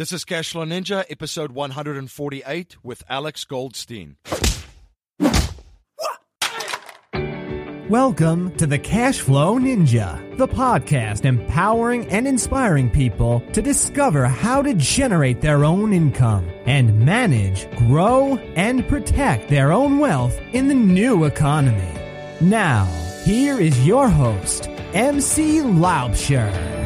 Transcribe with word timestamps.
This 0.00 0.12
is 0.12 0.24
Cashflow 0.24 0.66
Ninja, 0.66 1.04
episode 1.10 1.52
148 1.52 2.82
with 2.82 3.02
Alex 3.10 3.44
Goldstein. 3.44 4.16
Welcome 7.90 8.56
to 8.56 8.66
the 8.66 8.78
Cashflow 8.78 9.60
Ninja, 9.60 10.38
the 10.38 10.48
podcast 10.48 11.26
empowering 11.26 12.08
and 12.08 12.26
inspiring 12.26 12.88
people 12.88 13.42
to 13.52 13.60
discover 13.60 14.24
how 14.24 14.62
to 14.62 14.72
generate 14.72 15.42
their 15.42 15.66
own 15.66 15.92
income 15.92 16.48
and 16.64 17.04
manage, 17.04 17.70
grow, 17.76 18.38
and 18.56 18.88
protect 18.88 19.50
their 19.50 19.70
own 19.70 19.98
wealth 19.98 20.40
in 20.54 20.68
the 20.68 20.74
new 20.74 21.24
economy. 21.24 21.92
Now, 22.40 22.86
here 23.26 23.60
is 23.60 23.86
your 23.86 24.08
host, 24.08 24.66
MC 24.94 25.58
Laubscher. 25.58 26.79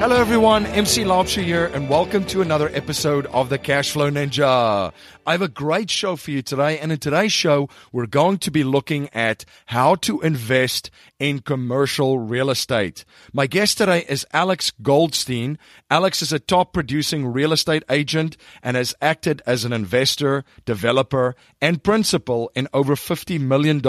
Hello, 0.00 0.16
everyone. 0.16 0.64
MC 0.64 1.04
Laubscher 1.04 1.44
here, 1.44 1.66
and 1.66 1.86
welcome 1.90 2.24
to 2.28 2.40
another 2.40 2.70
episode 2.72 3.26
of 3.26 3.50
the 3.50 3.58
Cashflow 3.58 4.10
Ninja. 4.10 4.94
I 5.26 5.32
have 5.32 5.42
a 5.42 5.48
great 5.48 5.90
show 5.90 6.16
for 6.16 6.30
you 6.30 6.40
today, 6.40 6.78
and 6.78 6.90
in 6.90 6.98
today's 6.98 7.32
show, 7.32 7.68
we're 7.92 8.06
going 8.06 8.38
to 8.38 8.50
be 8.50 8.64
looking 8.64 9.10
at 9.12 9.44
how 9.66 9.96
to 9.96 10.20
invest 10.22 10.90
in 11.18 11.40
commercial 11.40 12.18
real 12.18 12.48
estate. 12.48 13.04
My 13.32 13.46
guest 13.46 13.76
today 13.76 14.06
is 14.08 14.26
Alex 14.32 14.72
Goldstein. 14.82 15.58
Alex 15.90 16.22
is 16.22 16.32
a 16.32 16.38
top 16.38 16.72
producing 16.72 17.26
real 17.26 17.52
estate 17.52 17.82
agent 17.90 18.38
and 18.62 18.78
has 18.78 18.94
acted 19.02 19.42
as 19.44 19.66
an 19.66 19.74
investor, 19.74 20.42
developer, 20.64 21.36
and 21.60 21.82
principal 21.82 22.50
in 22.54 22.66
over 22.72 22.94
$50 22.94 23.38
million 23.40 23.82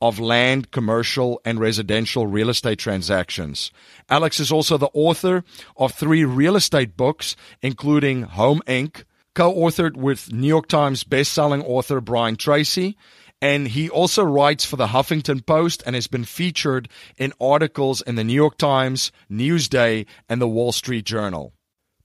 of 0.00 0.18
land, 0.18 0.70
commercial, 0.70 1.38
and 1.44 1.60
residential 1.60 2.26
real 2.26 2.48
estate 2.48 2.78
transactions. 2.78 3.70
Alex 4.08 4.40
is 4.40 4.50
also 4.50 4.78
the 4.78 4.90
author 4.94 5.44
of 5.76 5.92
three 5.92 6.24
real 6.24 6.56
estate 6.56 6.96
books, 6.96 7.36
including 7.60 8.22
Home 8.22 8.62
Inc., 8.66 9.04
co-authored 9.36 9.96
with 9.96 10.32
New 10.32 10.48
York 10.48 10.66
Times 10.66 11.04
best-selling 11.04 11.62
author 11.62 12.00
Brian 12.00 12.36
Tracy, 12.36 12.96
and 13.42 13.68
he 13.68 13.90
also 13.90 14.24
writes 14.24 14.64
for 14.64 14.76
the 14.76 14.86
Huffington 14.86 15.44
Post 15.44 15.82
and 15.84 15.94
has 15.94 16.06
been 16.06 16.24
featured 16.24 16.88
in 17.18 17.34
articles 17.38 18.00
in 18.00 18.14
the 18.14 18.24
New 18.24 18.32
York 18.32 18.56
Times, 18.56 19.12
Newsday, 19.30 20.06
and 20.26 20.40
the 20.40 20.48
Wall 20.48 20.72
Street 20.72 21.04
Journal. 21.04 21.52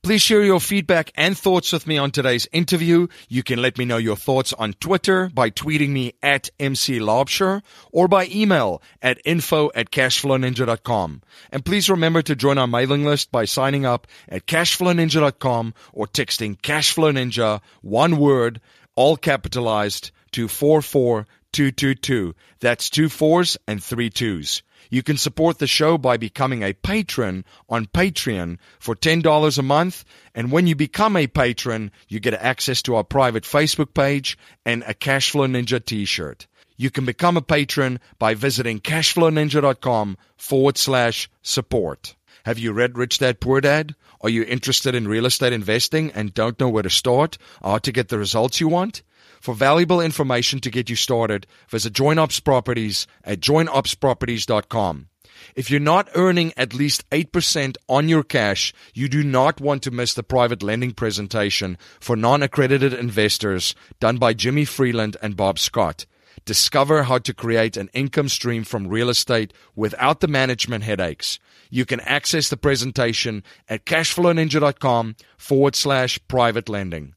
Please 0.02 0.20
share 0.20 0.42
your 0.42 0.58
feedback 0.58 1.12
and 1.14 1.38
thoughts 1.38 1.72
with 1.72 1.86
me 1.86 1.96
on 1.96 2.10
today's 2.10 2.48
interview. 2.50 3.06
You 3.28 3.44
can 3.44 3.62
let 3.62 3.78
me 3.78 3.84
know 3.84 3.98
your 3.98 4.16
thoughts 4.16 4.52
on 4.52 4.72
Twitter 4.72 5.30
by 5.32 5.50
tweeting 5.50 5.90
me 5.90 6.14
at 6.20 6.50
MC 6.58 6.98
Laubscher 6.98 7.62
or 7.92 8.08
by 8.08 8.26
email 8.26 8.82
at 9.00 9.20
info 9.24 9.70
at 9.76 9.92
cashflowninja.com. 9.92 11.22
And 11.52 11.64
please 11.64 11.88
remember 11.88 12.20
to 12.22 12.34
join 12.34 12.58
our 12.58 12.66
mailing 12.66 13.04
list 13.04 13.30
by 13.30 13.44
signing 13.44 13.86
up 13.86 14.08
at 14.28 14.44
cashflowninja.com 14.46 15.72
or 15.92 16.08
texting 16.08 16.60
Cashflow 16.60 17.12
Ninja, 17.12 17.60
one 17.80 18.16
word, 18.16 18.60
all 18.96 19.16
capitalized, 19.16 20.10
to 20.32 20.48
44222. 20.48 22.34
That's 22.58 22.90
two 22.90 23.08
fours 23.08 23.56
and 23.68 23.80
three 23.80 24.10
twos. 24.10 24.64
You 24.92 25.02
can 25.02 25.16
support 25.16 25.58
the 25.58 25.66
show 25.66 25.96
by 25.96 26.18
becoming 26.18 26.62
a 26.62 26.74
patron 26.74 27.46
on 27.66 27.86
Patreon 27.86 28.58
for 28.78 28.94
$10 28.94 29.58
a 29.58 29.62
month. 29.62 30.04
And 30.34 30.52
when 30.52 30.66
you 30.66 30.76
become 30.76 31.16
a 31.16 31.26
patron, 31.26 31.90
you 32.08 32.20
get 32.20 32.34
access 32.34 32.82
to 32.82 32.96
our 32.96 33.02
private 33.02 33.44
Facebook 33.44 33.94
page 33.94 34.36
and 34.66 34.82
a 34.82 34.92
Cashflow 34.92 35.48
Ninja 35.50 35.82
t-shirt. 35.82 36.46
You 36.76 36.90
can 36.90 37.06
become 37.06 37.38
a 37.38 37.40
patron 37.40 38.00
by 38.18 38.34
visiting 38.34 38.80
cashflowninja.com 38.80 40.18
forward 40.36 40.76
slash 40.76 41.30
support. 41.40 42.14
Have 42.44 42.58
you 42.58 42.72
read 42.72 42.98
Rich 42.98 43.20
Dad 43.20 43.40
Poor 43.40 43.62
Dad? 43.62 43.94
Are 44.20 44.28
you 44.28 44.42
interested 44.42 44.94
in 44.94 45.08
real 45.08 45.24
estate 45.24 45.54
investing 45.54 46.12
and 46.12 46.34
don't 46.34 46.60
know 46.60 46.68
where 46.68 46.82
to 46.82 46.90
start 46.90 47.38
or 47.62 47.80
to 47.80 47.92
get 47.92 48.10
the 48.10 48.18
results 48.18 48.60
you 48.60 48.68
want? 48.68 49.02
For 49.42 49.56
valuable 49.56 50.00
information 50.00 50.60
to 50.60 50.70
get 50.70 50.88
you 50.88 50.94
started, 50.94 51.48
visit 51.68 51.94
Joint 51.94 52.20
Ops 52.20 52.38
Properties 52.38 53.08
at 53.24 53.40
jointopsproperties.com. 53.40 55.08
If 55.56 55.68
you're 55.68 55.80
not 55.80 56.08
earning 56.14 56.52
at 56.56 56.72
least 56.72 57.10
8% 57.10 57.74
on 57.88 58.08
your 58.08 58.22
cash, 58.22 58.72
you 58.94 59.08
do 59.08 59.24
not 59.24 59.60
want 59.60 59.82
to 59.82 59.90
miss 59.90 60.14
the 60.14 60.22
private 60.22 60.62
lending 60.62 60.92
presentation 60.92 61.76
for 61.98 62.14
non-accredited 62.14 62.92
investors 62.92 63.74
done 63.98 64.18
by 64.18 64.32
Jimmy 64.32 64.64
Freeland 64.64 65.16
and 65.20 65.36
Bob 65.36 65.58
Scott. 65.58 66.06
Discover 66.44 67.02
how 67.02 67.18
to 67.18 67.34
create 67.34 67.76
an 67.76 67.90
income 67.92 68.28
stream 68.28 68.62
from 68.62 68.86
real 68.86 69.10
estate 69.10 69.52
without 69.74 70.20
the 70.20 70.28
management 70.28 70.84
headaches. 70.84 71.40
You 71.68 71.84
can 71.84 71.98
access 72.02 72.48
the 72.48 72.56
presentation 72.56 73.42
at 73.68 73.86
cashflowninja.com 73.86 75.16
forward 75.36 75.74
slash 75.74 76.20
private 76.28 76.68
lending. 76.68 77.14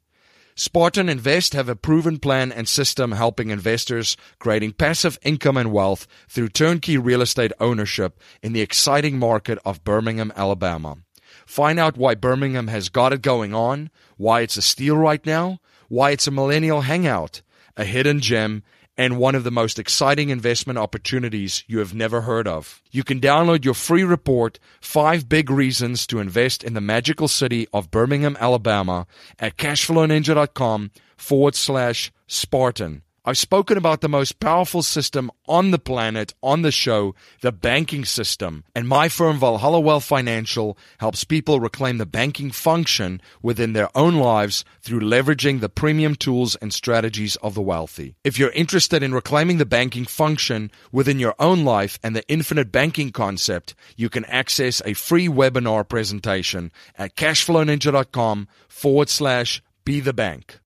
Spartan 0.58 1.10
Invest 1.10 1.52
have 1.52 1.68
a 1.68 1.76
proven 1.76 2.18
plan 2.18 2.50
and 2.50 2.66
system 2.66 3.12
helping 3.12 3.50
investors 3.50 4.16
creating 4.40 4.72
passive 4.72 5.20
income 5.22 5.58
and 5.58 5.70
wealth 5.70 6.08
through 6.30 6.48
turnkey 6.48 6.98
real 6.98 7.22
estate 7.22 7.52
ownership 7.60 8.22
in 8.42 8.54
the 8.54 8.62
exciting 8.62 9.20
market 9.20 9.60
of 9.66 9.84
Birmingham, 9.84 10.32
Alabama. 10.34 11.00
Find 11.46 11.78
out 11.78 11.98
why 11.98 12.16
Birmingham 12.16 12.68
has 12.68 12.88
got 12.88 13.12
it 13.12 13.22
going 13.22 13.54
on, 13.54 13.90
why 14.16 14.40
it's 14.40 14.56
a 14.56 14.62
steal 14.62 14.96
right 14.96 15.26
now, 15.26 15.60
why 15.90 16.12
it's 16.12 16.26
a 16.26 16.32
millennial 16.32 16.82
hangout, 16.82 17.42
a 17.76 17.84
hidden 17.84 18.22
gem, 18.22 18.64
and 18.98 19.18
one 19.18 19.36
of 19.36 19.44
the 19.44 19.52
most 19.52 19.80
exciting 19.80 20.30
investment 20.30 20.80
opportunities 20.80 21.64
you 21.68 21.80
have 21.80 21.94
never 21.94 22.22
heard 22.22 22.48
of. 22.48 22.82
You 22.92 23.04
can 23.04 23.20
download 23.20 23.66
your 23.66 23.74
free 23.74 24.04
report, 24.04 24.60
Five 24.82 25.30
Big 25.30 25.50
Reasons 25.50 26.08
to 26.08 26.20
Invest 26.20 26.64
in 26.64 26.74
the 26.74 26.82
Magical 26.82 27.28
City 27.28 27.68
of 27.74 27.92
Birmingham, 27.92 28.38
Alabama, 28.40 29.08
at 29.40 29.58
cashflowninja.com 29.58 30.92
forward 31.18 31.56
slash 31.56 32.12
Spartan. 32.28 33.02
I've 33.28 33.40
spoken 33.40 33.76
about 33.76 34.02
the 34.02 34.08
most 34.08 34.40
powerful 34.40 34.84
system 34.84 35.32
on 35.48 35.72
the 35.72 35.80
planet 35.80 36.36
on 36.44 36.62
the 36.62 36.72
show, 36.72 37.16
the 37.42 37.52
banking 37.52 38.06
system. 38.06 38.64
And 38.76 38.88
my 38.88 39.10
firm, 39.10 39.40
Valhalla 39.40 39.80
Wealth 39.80 40.04
Financial, 40.04 40.78
helps 41.00 41.24
people 41.24 41.60
reclaim 41.60 41.98
the 41.98 42.06
banking 42.06 42.52
function 42.52 43.20
within 43.42 43.74
their 43.74 43.90
own 43.98 44.18
lives 44.18 44.64
through 44.82 45.00
leveraging 45.00 45.60
the 45.60 45.70
premium 45.70 46.14
tools 46.14 46.56
and 46.58 46.72
strategies 46.72 47.36
of 47.38 47.56
the 47.56 47.64
wealthy. 47.64 48.14
If 48.24 48.38
you're 48.38 48.52
interested 48.52 49.02
in 49.02 49.12
reclaiming 49.12 49.58
the 49.58 49.66
banking 49.66 50.06
function 50.06 50.70
within 50.92 51.18
your 51.18 51.34
own 51.40 51.66
life 51.66 51.98
and 52.04 52.16
the 52.16 52.28
infinite 52.28 52.72
banking 52.72 53.12
concept, 53.12 53.74
you 53.96 54.08
can 54.08 54.26
access 54.26 54.84
a 54.86 54.94
free 54.94 55.28
webinar 55.28 55.90
presentation 55.90 56.72
at 56.96 57.16
cashflowninja.com 57.16 58.48
forward 58.68 59.10
slash 59.10 59.64
be 59.84 60.00
the 60.00 60.14
bank. 60.14 60.60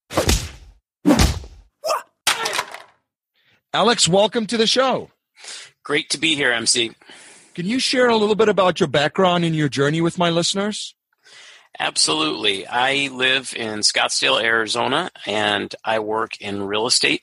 Alex, 3.71 4.07
welcome 4.07 4.47
to 4.47 4.57
the 4.57 4.65
show. 4.65 5.11
Great 5.83 6.09
to 6.09 6.17
be 6.17 6.33
here, 6.33 6.51
MC. 6.51 6.91
Can 7.53 7.67
you 7.67 7.77
share 7.77 8.09
a 8.09 8.15
little 8.15 8.33
bit 8.33 8.49
about 8.49 8.79
your 8.79 8.89
background 8.89 9.45
and 9.45 9.55
your 9.55 9.69
journey 9.69 10.01
with 10.01 10.17
my 10.17 10.31
listeners? 10.31 10.95
Absolutely. 11.77 12.65
I 12.65 13.09
live 13.13 13.53
in 13.55 13.81
Scottsdale, 13.81 14.41
Arizona, 14.41 15.11
and 15.27 15.73
I 15.85 15.99
work 15.99 16.41
in 16.41 16.63
real 16.63 16.87
estate. 16.87 17.21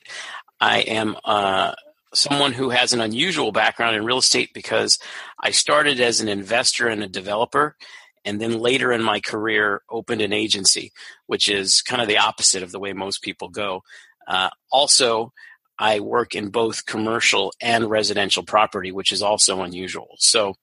I 0.61 0.79
am 0.79 1.17
uh, 1.25 1.73
someone 2.13 2.53
who 2.53 2.69
has 2.69 2.93
an 2.93 3.01
unusual 3.01 3.51
background 3.51 3.97
in 3.97 4.05
real 4.05 4.19
estate 4.19 4.51
because 4.53 4.99
I 5.37 5.51
started 5.51 5.99
as 5.99 6.21
an 6.21 6.29
investor 6.29 6.87
and 6.87 7.03
a 7.03 7.09
developer, 7.09 7.75
and 8.23 8.39
then 8.39 8.57
later 8.57 8.93
in 8.93 9.03
my 9.03 9.19
career 9.19 9.81
opened 9.89 10.21
an 10.21 10.31
agency, 10.31 10.93
which 11.25 11.49
is 11.49 11.81
kind 11.81 12.01
of 12.01 12.07
the 12.07 12.19
opposite 12.19 12.63
of 12.63 12.71
the 12.71 12.79
way 12.79 12.93
most 12.93 13.21
people 13.21 13.49
go. 13.49 13.83
Uh, 14.25 14.49
also, 14.71 15.33
I 15.79 15.99
work 15.99 16.35
in 16.35 16.49
both 16.49 16.85
commercial 16.85 17.53
and 17.61 17.89
residential 17.89 18.43
property, 18.43 18.91
which 18.91 19.11
is 19.11 19.21
also 19.21 19.61
unusual. 19.61 20.15
So 20.17 20.55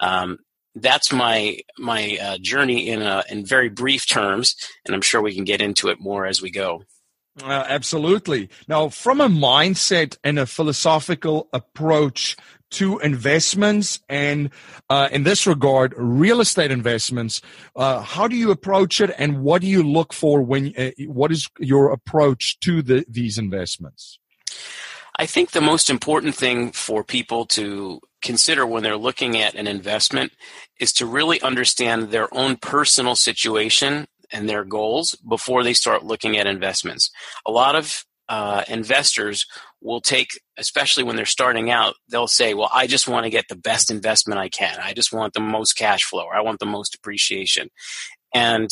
um, 0.00 0.38
that's 0.74 1.12
my 1.12 1.58
my 1.78 2.18
uh, 2.20 2.38
journey 2.38 2.88
in 2.88 3.02
a, 3.02 3.24
in 3.30 3.44
very 3.44 3.68
brief 3.68 4.06
terms, 4.06 4.56
and 4.84 4.94
I'm 4.94 5.02
sure 5.02 5.22
we 5.22 5.34
can 5.34 5.44
get 5.44 5.60
into 5.60 5.88
it 5.88 6.00
more 6.00 6.26
as 6.26 6.42
we 6.42 6.50
go. 6.50 6.84
Uh, 7.42 7.64
absolutely. 7.68 8.48
Now, 8.66 8.88
from 8.88 9.20
a 9.20 9.28
mindset 9.28 10.16
and 10.24 10.40
a 10.40 10.46
philosophical 10.46 11.48
approach 11.52 12.36
to 12.70 12.98
investments 12.98 14.00
and 14.08 14.50
uh, 14.90 15.08
in 15.10 15.22
this 15.22 15.46
regard 15.46 15.94
real 15.96 16.40
estate 16.40 16.70
investments 16.70 17.40
uh, 17.76 18.00
how 18.00 18.28
do 18.28 18.36
you 18.36 18.50
approach 18.50 19.00
it 19.00 19.10
and 19.16 19.40
what 19.40 19.62
do 19.62 19.66
you 19.66 19.82
look 19.82 20.12
for 20.12 20.42
when 20.42 20.74
uh, 20.76 20.90
what 21.06 21.32
is 21.32 21.48
your 21.58 21.90
approach 21.90 22.60
to 22.60 22.82
the, 22.82 23.06
these 23.08 23.38
investments 23.38 24.18
I 25.18 25.26
think 25.26 25.50
the 25.50 25.60
most 25.60 25.90
important 25.90 26.34
thing 26.34 26.70
for 26.70 27.02
people 27.02 27.44
to 27.46 28.00
consider 28.22 28.66
when 28.66 28.82
they're 28.82 28.96
looking 28.96 29.36
at 29.38 29.54
an 29.54 29.66
investment 29.66 30.32
is 30.78 30.92
to 30.94 31.06
really 31.06 31.40
understand 31.40 32.10
their 32.10 32.32
own 32.34 32.56
personal 32.56 33.16
situation 33.16 34.06
and 34.32 34.48
their 34.48 34.64
goals 34.64 35.14
before 35.16 35.64
they 35.64 35.72
start 35.72 36.04
looking 36.04 36.36
at 36.36 36.46
investments. 36.46 37.10
A 37.46 37.50
lot 37.50 37.74
of 37.74 38.04
uh, 38.28 38.62
investors 38.68 39.46
will 39.80 40.00
take, 40.00 40.40
especially 40.58 41.02
when 41.02 41.16
they're 41.16 41.24
starting 41.24 41.70
out, 41.70 41.94
they'll 42.10 42.26
say, 42.26 42.52
Well, 42.52 42.70
I 42.72 42.86
just 42.86 43.08
want 43.08 43.24
to 43.24 43.30
get 43.30 43.48
the 43.48 43.56
best 43.56 43.90
investment 43.90 44.38
I 44.38 44.48
can. 44.48 44.78
I 44.80 44.92
just 44.92 45.12
want 45.12 45.32
the 45.32 45.40
most 45.40 45.74
cash 45.74 46.04
flow 46.04 46.24
or 46.24 46.34
I 46.34 46.42
want 46.42 46.58
the 46.58 46.66
most 46.66 46.94
appreciation. 46.94 47.70
And 48.34 48.68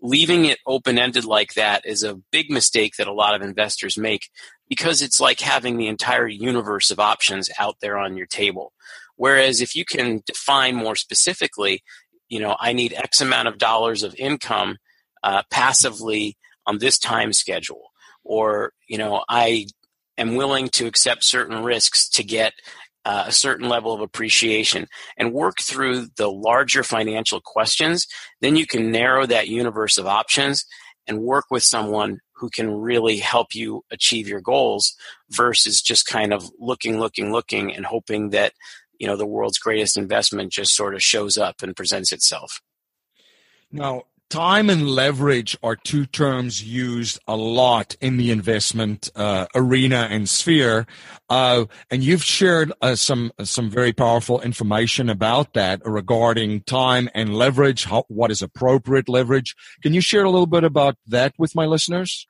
leaving 0.00 0.44
it 0.44 0.58
open 0.66 0.98
ended 0.98 1.24
like 1.24 1.54
that 1.54 1.84
is 1.84 2.02
a 2.02 2.20
big 2.30 2.50
mistake 2.50 2.94
that 2.96 3.06
a 3.06 3.12
lot 3.12 3.34
of 3.34 3.42
investors 3.42 3.96
make 3.96 4.28
because 4.68 5.02
it's 5.02 5.20
like 5.20 5.40
having 5.40 5.76
the 5.76 5.86
entire 5.86 6.28
universe 6.28 6.90
of 6.90 7.00
options 7.00 7.48
out 7.58 7.76
there 7.80 7.96
on 7.96 8.16
your 8.16 8.26
table. 8.26 8.72
Whereas 9.16 9.60
if 9.60 9.74
you 9.74 9.84
can 9.84 10.22
define 10.26 10.74
more 10.74 10.96
specifically, 10.96 11.82
you 12.28 12.40
know, 12.40 12.56
I 12.58 12.72
need 12.72 12.92
X 12.92 13.20
amount 13.20 13.48
of 13.48 13.58
dollars 13.58 14.02
of 14.02 14.14
income 14.16 14.76
uh, 15.22 15.42
passively 15.50 16.36
on 16.66 16.78
this 16.78 16.98
time 16.98 17.32
schedule, 17.32 17.90
or 18.24 18.72
you 18.88 18.98
know, 18.98 19.24
I 19.28 19.66
am 20.18 20.34
willing 20.34 20.68
to 20.70 20.86
accept 20.86 21.24
certain 21.24 21.62
risks 21.62 22.08
to 22.10 22.24
get 22.24 22.52
uh, 23.06 23.24
a 23.28 23.32
certain 23.32 23.68
level 23.68 23.94
of 23.94 24.00
appreciation 24.00 24.88
and 25.16 25.32
work 25.32 25.60
through 25.62 26.08
the 26.16 26.28
larger 26.28 26.82
financial 26.82 27.40
questions, 27.40 28.04
then 28.40 28.56
you 28.56 28.66
can 28.66 28.90
narrow 28.90 29.24
that 29.24 29.46
universe 29.46 29.96
of 29.96 30.06
options 30.06 30.66
and 31.06 31.20
work 31.20 31.44
with 31.48 31.62
someone 31.62 32.18
who 32.34 32.50
can 32.50 32.68
really 32.68 33.18
help 33.18 33.54
you 33.54 33.82
achieve 33.92 34.26
your 34.26 34.40
goals 34.40 34.96
versus 35.30 35.80
just 35.80 36.06
kind 36.06 36.34
of 36.34 36.50
looking, 36.58 36.98
looking, 36.98 37.30
looking 37.30 37.72
and 37.72 37.86
hoping 37.86 38.30
that 38.30 38.52
you 38.98 39.06
know 39.06 39.16
the 39.16 39.26
world's 39.26 39.58
greatest 39.58 39.96
investment 39.96 40.50
just 40.50 40.74
sort 40.74 40.94
of 40.94 41.02
shows 41.02 41.38
up 41.38 41.62
and 41.62 41.76
presents 41.76 42.10
itself. 42.10 42.60
Now, 43.70 44.02
time 44.30 44.70
and 44.70 44.88
leverage 44.88 45.56
are 45.62 45.76
two 45.76 46.06
terms 46.06 46.62
used 46.62 47.18
a 47.26 47.36
lot 47.36 47.96
in 48.00 48.16
the 48.16 48.30
investment 48.30 49.10
uh, 49.14 49.46
arena 49.54 50.08
and 50.10 50.28
sphere, 50.28 50.86
uh, 51.28 51.64
and 51.90 52.02
you've 52.02 52.24
shared 52.24 52.72
uh, 52.80 52.94
some 52.94 53.32
some 53.42 53.70
very 53.70 53.92
powerful 53.92 54.40
information 54.40 55.08
about 55.08 55.54
that 55.54 55.80
regarding 55.84 56.60
time 56.62 57.08
and 57.14 57.34
leverage. 57.34 57.84
How, 57.84 58.04
what 58.08 58.30
is 58.30 58.42
appropriate 58.42 59.08
leverage? 59.08 59.54
Can 59.82 59.94
you 59.94 60.00
share 60.00 60.24
a 60.24 60.30
little 60.30 60.46
bit 60.46 60.64
about 60.64 60.96
that 61.06 61.34
with 61.38 61.54
my 61.54 61.66
listeners? 61.66 62.26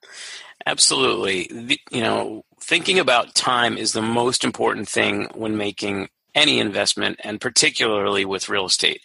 Absolutely. 0.67 1.49
The, 1.51 1.79
you 1.91 2.01
know, 2.01 2.45
thinking 2.61 2.99
about 2.99 3.35
time 3.35 3.77
is 3.79 3.93
the 3.93 4.03
most 4.03 4.45
important 4.45 4.89
thing 4.89 5.29
when 5.35 5.57
making 5.57 6.09
any 6.37 6.61
investment 6.61 7.19
and 7.25 7.41
particularly 7.41 8.25
with 8.25 8.49
real 8.49 8.67
estate. 8.67 9.01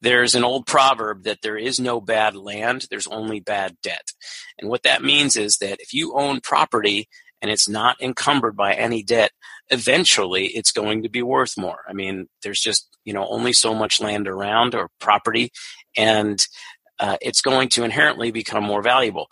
There's 0.00 0.34
an 0.34 0.44
old 0.44 0.66
proverb 0.66 1.24
that 1.24 1.40
there 1.42 1.56
is 1.56 1.80
no 1.80 2.00
bad 2.00 2.36
land, 2.36 2.86
there's 2.90 3.08
only 3.08 3.40
bad 3.40 3.76
debt. 3.82 4.12
And 4.58 4.68
what 4.68 4.82
that 4.84 5.02
means 5.02 5.34
is 5.36 5.56
that 5.56 5.80
if 5.80 5.94
you 5.94 6.14
own 6.14 6.40
property 6.40 7.08
and 7.42 7.50
it's 7.50 7.68
not 7.68 8.00
encumbered 8.00 8.54
by 8.54 8.74
any 8.74 9.02
debt, 9.02 9.32
eventually 9.70 10.46
it's 10.48 10.72
going 10.72 11.02
to 11.02 11.08
be 11.08 11.22
worth 11.22 11.56
more. 11.56 11.80
I 11.88 11.94
mean, 11.94 12.28
there's 12.42 12.60
just, 12.60 12.86
you 13.04 13.14
know, 13.14 13.26
only 13.28 13.54
so 13.54 13.74
much 13.74 14.00
land 14.00 14.28
around 14.28 14.74
or 14.74 14.90
property 15.00 15.50
and 15.96 16.46
uh, 17.00 17.16
it's 17.20 17.40
going 17.40 17.68
to 17.70 17.84
inherently 17.84 18.30
become 18.30 18.62
more 18.62 18.82
valuable. 18.82 19.28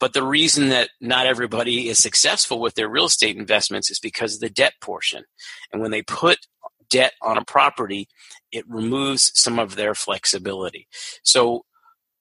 But 0.00 0.12
the 0.12 0.22
reason 0.22 0.70
that 0.70 0.90
not 1.00 1.26
everybody 1.26 1.88
is 1.88 1.98
successful 1.98 2.60
with 2.60 2.74
their 2.74 2.88
real 2.88 3.06
estate 3.06 3.36
investments 3.36 3.90
is 3.90 4.00
because 4.00 4.34
of 4.34 4.40
the 4.40 4.50
debt 4.50 4.74
portion. 4.80 5.24
And 5.72 5.80
when 5.80 5.92
they 5.92 6.02
put 6.02 6.38
debt 6.94 7.12
on 7.20 7.36
a 7.36 7.44
property, 7.44 8.06
it 8.52 8.64
removes 8.68 9.32
some 9.34 9.58
of 9.58 9.74
their 9.74 9.96
flexibility. 9.96 10.86
So, 11.24 11.64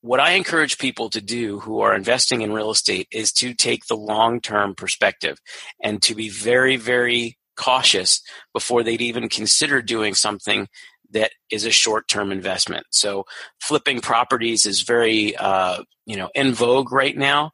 what 0.02 0.20
I 0.20 0.32
encourage 0.32 0.80
people 0.80 1.10
to 1.12 1.22
do 1.22 1.60
who 1.60 1.80
are 1.82 1.96
investing 1.96 2.42
in 2.42 2.52
real 2.52 2.72
estate 2.72 3.08
is 3.12 3.32
to 3.34 3.54
take 3.54 3.86
the 3.86 3.96
long 3.96 4.42
term 4.42 4.74
perspective 4.74 5.38
and 5.82 6.02
to 6.02 6.16
be 6.16 6.28
very, 6.28 6.76
very 6.76 7.38
cautious 7.56 8.20
before 8.52 8.82
they'd 8.82 9.00
even 9.00 9.30
consider 9.30 9.82
doing 9.82 10.16
something 10.16 10.68
that 11.12 11.32
is 11.52 11.66
a 11.66 11.72
short 11.72 12.08
term 12.08 12.32
investment. 12.32 12.88
So, 12.90 13.26
flipping 13.62 14.02
properties 14.02 14.66
is 14.66 14.82
very, 14.82 15.36
uh, 15.38 15.84
you 16.08 16.18
know, 16.18 16.30
in 16.34 16.54
vogue 16.54 16.92
right 16.92 17.16
now. 17.16 17.52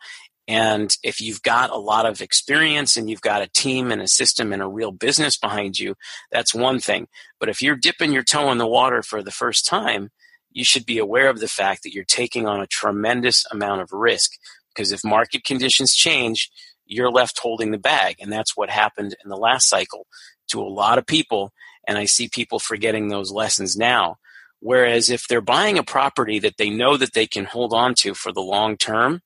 And 0.49 0.97
if 1.03 1.21
you've 1.21 1.43
got 1.43 1.69
a 1.69 1.77
lot 1.77 2.07
of 2.07 2.21
experience 2.21 2.97
and 2.97 3.07
you've 3.07 3.21
got 3.21 3.43
a 3.43 3.47
team 3.47 3.91
and 3.91 4.01
a 4.01 4.07
system 4.07 4.51
and 4.51 4.63
a 4.63 4.67
real 4.67 4.91
business 4.91 5.37
behind 5.37 5.77
you, 5.77 5.93
that's 6.31 6.55
one 6.55 6.79
thing. 6.79 7.07
But 7.39 7.49
if 7.49 7.61
you're 7.61 7.75
dipping 7.75 8.11
your 8.11 8.23
toe 8.23 8.51
in 8.51 8.57
the 8.57 8.65
water 8.65 9.03
for 9.03 9.21
the 9.21 9.29
first 9.29 9.67
time, 9.67 10.09
you 10.49 10.63
should 10.63 10.87
be 10.87 10.97
aware 10.97 11.29
of 11.29 11.39
the 11.39 11.47
fact 11.47 11.83
that 11.83 11.93
you're 11.93 12.03
taking 12.03 12.47
on 12.47 12.59
a 12.59 12.65
tremendous 12.65 13.45
amount 13.51 13.81
of 13.81 13.93
risk 13.93 14.31
because 14.73 14.91
if 14.91 15.03
market 15.03 15.43
conditions 15.43 15.93
change, 15.93 16.49
you're 16.83 17.11
left 17.11 17.37
holding 17.37 17.69
the 17.69 17.77
bag. 17.77 18.15
And 18.19 18.31
that's 18.31 18.57
what 18.57 18.71
happened 18.71 19.15
in 19.23 19.29
the 19.29 19.37
last 19.37 19.69
cycle 19.69 20.07
to 20.47 20.61
a 20.61 20.63
lot 20.63 20.97
of 20.97 21.05
people. 21.05 21.53
And 21.87 21.95
I 21.95 22.05
see 22.05 22.27
people 22.27 22.57
forgetting 22.57 23.09
those 23.09 23.31
lessons 23.31 23.77
now. 23.77 24.17
Whereas 24.61 25.11
if 25.11 25.27
they're 25.27 25.41
buying 25.41 25.77
a 25.77 25.83
property 25.83 26.39
that 26.39 26.57
they 26.57 26.71
know 26.71 26.97
that 26.97 27.13
they 27.13 27.27
can 27.27 27.45
hold 27.45 27.71
on 27.71 27.93
to 27.99 28.15
for 28.15 28.31
the 28.31 28.41
long 28.41 28.77
term, 28.77 29.21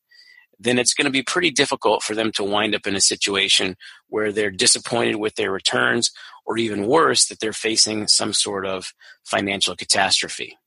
then 0.63 0.79
it's 0.79 0.93
going 0.93 1.05
to 1.05 1.11
be 1.11 1.23
pretty 1.23 1.51
difficult 1.51 2.03
for 2.03 2.15
them 2.15 2.31
to 2.33 2.43
wind 2.43 2.75
up 2.75 2.87
in 2.87 2.95
a 2.95 3.01
situation 3.01 3.75
where 4.07 4.31
they're 4.31 4.51
disappointed 4.51 5.15
with 5.15 5.35
their 5.35 5.51
returns 5.51 6.11
or 6.45 6.57
even 6.57 6.87
worse 6.87 7.27
that 7.27 7.39
they're 7.39 7.53
facing 7.53 8.07
some 8.07 8.33
sort 8.33 8.65
of 8.65 8.93
financial 9.23 9.75
catastrophe 9.75 10.57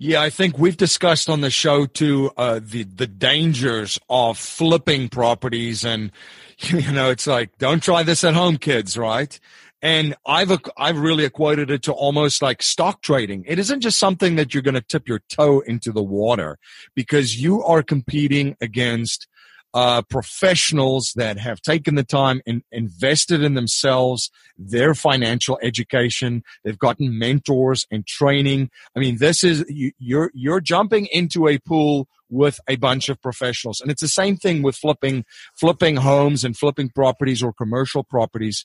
yeah, 0.00 0.22
I 0.22 0.30
think 0.30 0.58
we've 0.58 0.76
discussed 0.76 1.28
on 1.28 1.40
the 1.40 1.50
show 1.50 1.84
too 1.84 2.30
uh, 2.36 2.60
the 2.62 2.84
the 2.84 3.08
dangers 3.08 3.98
of 4.08 4.38
flipping 4.38 5.08
properties, 5.08 5.84
and 5.84 6.12
you 6.58 6.92
know, 6.92 7.10
it's 7.10 7.26
like 7.26 7.58
don't 7.58 7.82
try 7.82 8.04
this 8.04 8.22
at 8.22 8.34
home, 8.34 8.58
kids, 8.58 8.96
right? 8.96 9.38
And 9.80 10.16
I've, 10.26 10.50
I've 10.76 10.98
really 10.98 11.24
equated 11.24 11.70
it 11.70 11.82
to 11.82 11.92
almost 11.92 12.42
like 12.42 12.62
stock 12.62 13.00
trading. 13.00 13.44
It 13.46 13.58
isn't 13.58 13.80
just 13.80 13.98
something 13.98 14.36
that 14.36 14.52
you're 14.52 14.62
going 14.62 14.74
to 14.74 14.80
tip 14.80 15.08
your 15.08 15.20
toe 15.28 15.60
into 15.60 15.92
the 15.92 16.02
water 16.02 16.58
because 16.94 17.40
you 17.40 17.62
are 17.62 17.82
competing 17.82 18.56
against 18.60 19.28
uh, 19.74 20.02
professionals 20.02 21.12
that 21.16 21.38
have 21.38 21.60
taken 21.60 21.94
the 21.94 22.02
time 22.02 22.40
and 22.46 22.62
invested 22.72 23.42
in 23.42 23.54
themselves, 23.54 24.30
their 24.56 24.94
financial 24.94 25.58
education. 25.62 26.42
They've 26.64 26.78
gotten 26.78 27.18
mentors 27.18 27.86
and 27.90 28.06
training. 28.06 28.70
I 28.96 29.00
mean, 29.00 29.18
this 29.18 29.44
is 29.44 29.64
you, 29.68 29.92
you're 29.98 30.30
you're 30.34 30.60
jumping 30.60 31.06
into 31.06 31.48
a 31.48 31.58
pool 31.58 32.08
with 32.30 32.60
a 32.68 32.76
bunch 32.76 33.08
of 33.08 33.20
professionals, 33.20 33.80
and 33.80 33.90
it's 33.90 34.00
the 34.00 34.08
same 34.08 34.36
thing 34.36 34.62
with 34.62 34.76
flipping 34.76 35.24
flipping 35.54 35.96
homes 35.96 36.44
and 36.44 36.56
flipping 36.56 36.88
properties 36.88 37.42
or 37.42 37.52
commercial 37.52 38.02
properties 38.02 38.64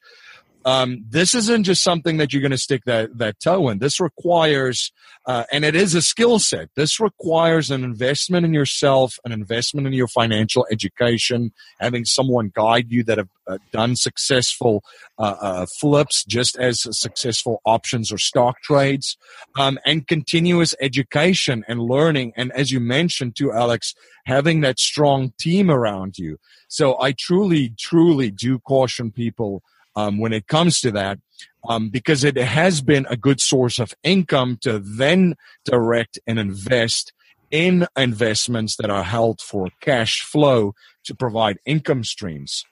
um, 0.66 1.04
this 1.10 1.34
isn't 1.34 1.64
just 1.64 1.84
something 1.84 2.18
that 2.18 2.32
you're 2.32 2.42
going 2.42 2.52
to 2.52 2.58
stick 2.58 2.84
that, 2.86 3.18
that 3.18 3.40
toe 3.40 3.70
in. 3.70 3.80
This 3.80 4.00
requires, 4.00 4.92
uh, 5.26 5.44
and 5.52 5.66
it 5.66 5.76
is 5.76 5.94
a 5.94 6.02
skill 6.02 6.40
set. 6.40 6.70
This 6.76 7.00
requires 7.00 7.70
an 7.70 7.84
investment 7.84 8.46
in 8.46 8.54
yourself, 8.54 9.16
an 9.26 9.32
investment 9.32 9.88
in 9.88 9.94
your 9.94 10.08
financial 10.08 10.66
education, 10.72 11.52
having 11.80 12.06
someone 12.06 12.52
guide 12.54 12.92
you 12.92 13.04
that 13.04 13.18
have 13.18 13.30
uh, 13.46 13.58
done 13.74 13.94
successful 13.96 14.84
uh, 15.20 15.36
uh 15.42 15.66
flips, 15.80 16.24
just 16.24 16.58
as 16.58 16.88
successful 16.98 17.62
options 17.66 18.12
or 18.12 18.18
stock 18.18 18.62
trades, 18.62 19.18
um, 19.58 19.78
and 19.86 20.08
continuous 20.08 20.74
education 20.80 21.66
and 21.68 21.82
learning. 21.82 22.32
And 22.38 22.54
as 22.54 22.72
you 22.72 22.80
mentioned 22.80 23.36
too, 23.36 23.52
Alex, 23.52 23.94
having 24.26 24.62
that 24.62 24.80
strong 24.80 25.34
team 25.38 25.70
around 25.70 26.18
you. 26.18 26.38
So 26.70 27.00
I 27.02 27.12
truly, 27.12 27.74
truly 27.78 28.32
do 28.32 28.60
caution 28.60 29.12
people 29.12 29.62
um, 29.96 30.18
when 30.18 30.34
it 30.34 30.48
comes 30.48 30.82
to 30.82 30.92
that, 30.92 31.20
um, 31.68 31.90
because 31.90 32.24
it 32.24 32.38
has 32.38 32.82
been 32.82 33.06
a 33.10 33.18
good 33.18 33.40
source 33.40 33.80
of 33.80 33.94
income 34.04 34.58
to 34.62 34.80
then 34.80 35.36
direct 35.64 36.20
and 36.28 36.40
invest 36.40 37.14
in 37.52 37.88
investments 37.96 38.76
that 38.78 38.90
are 38.90 39.04
held 39.04 39.40
for 39.40 39.70
cash 39.80 40.22
flow 40.22 40.74
to 41.04 41.14
provide 41.16 41.60
income 41.66 42.04
streams. 42.04 42.66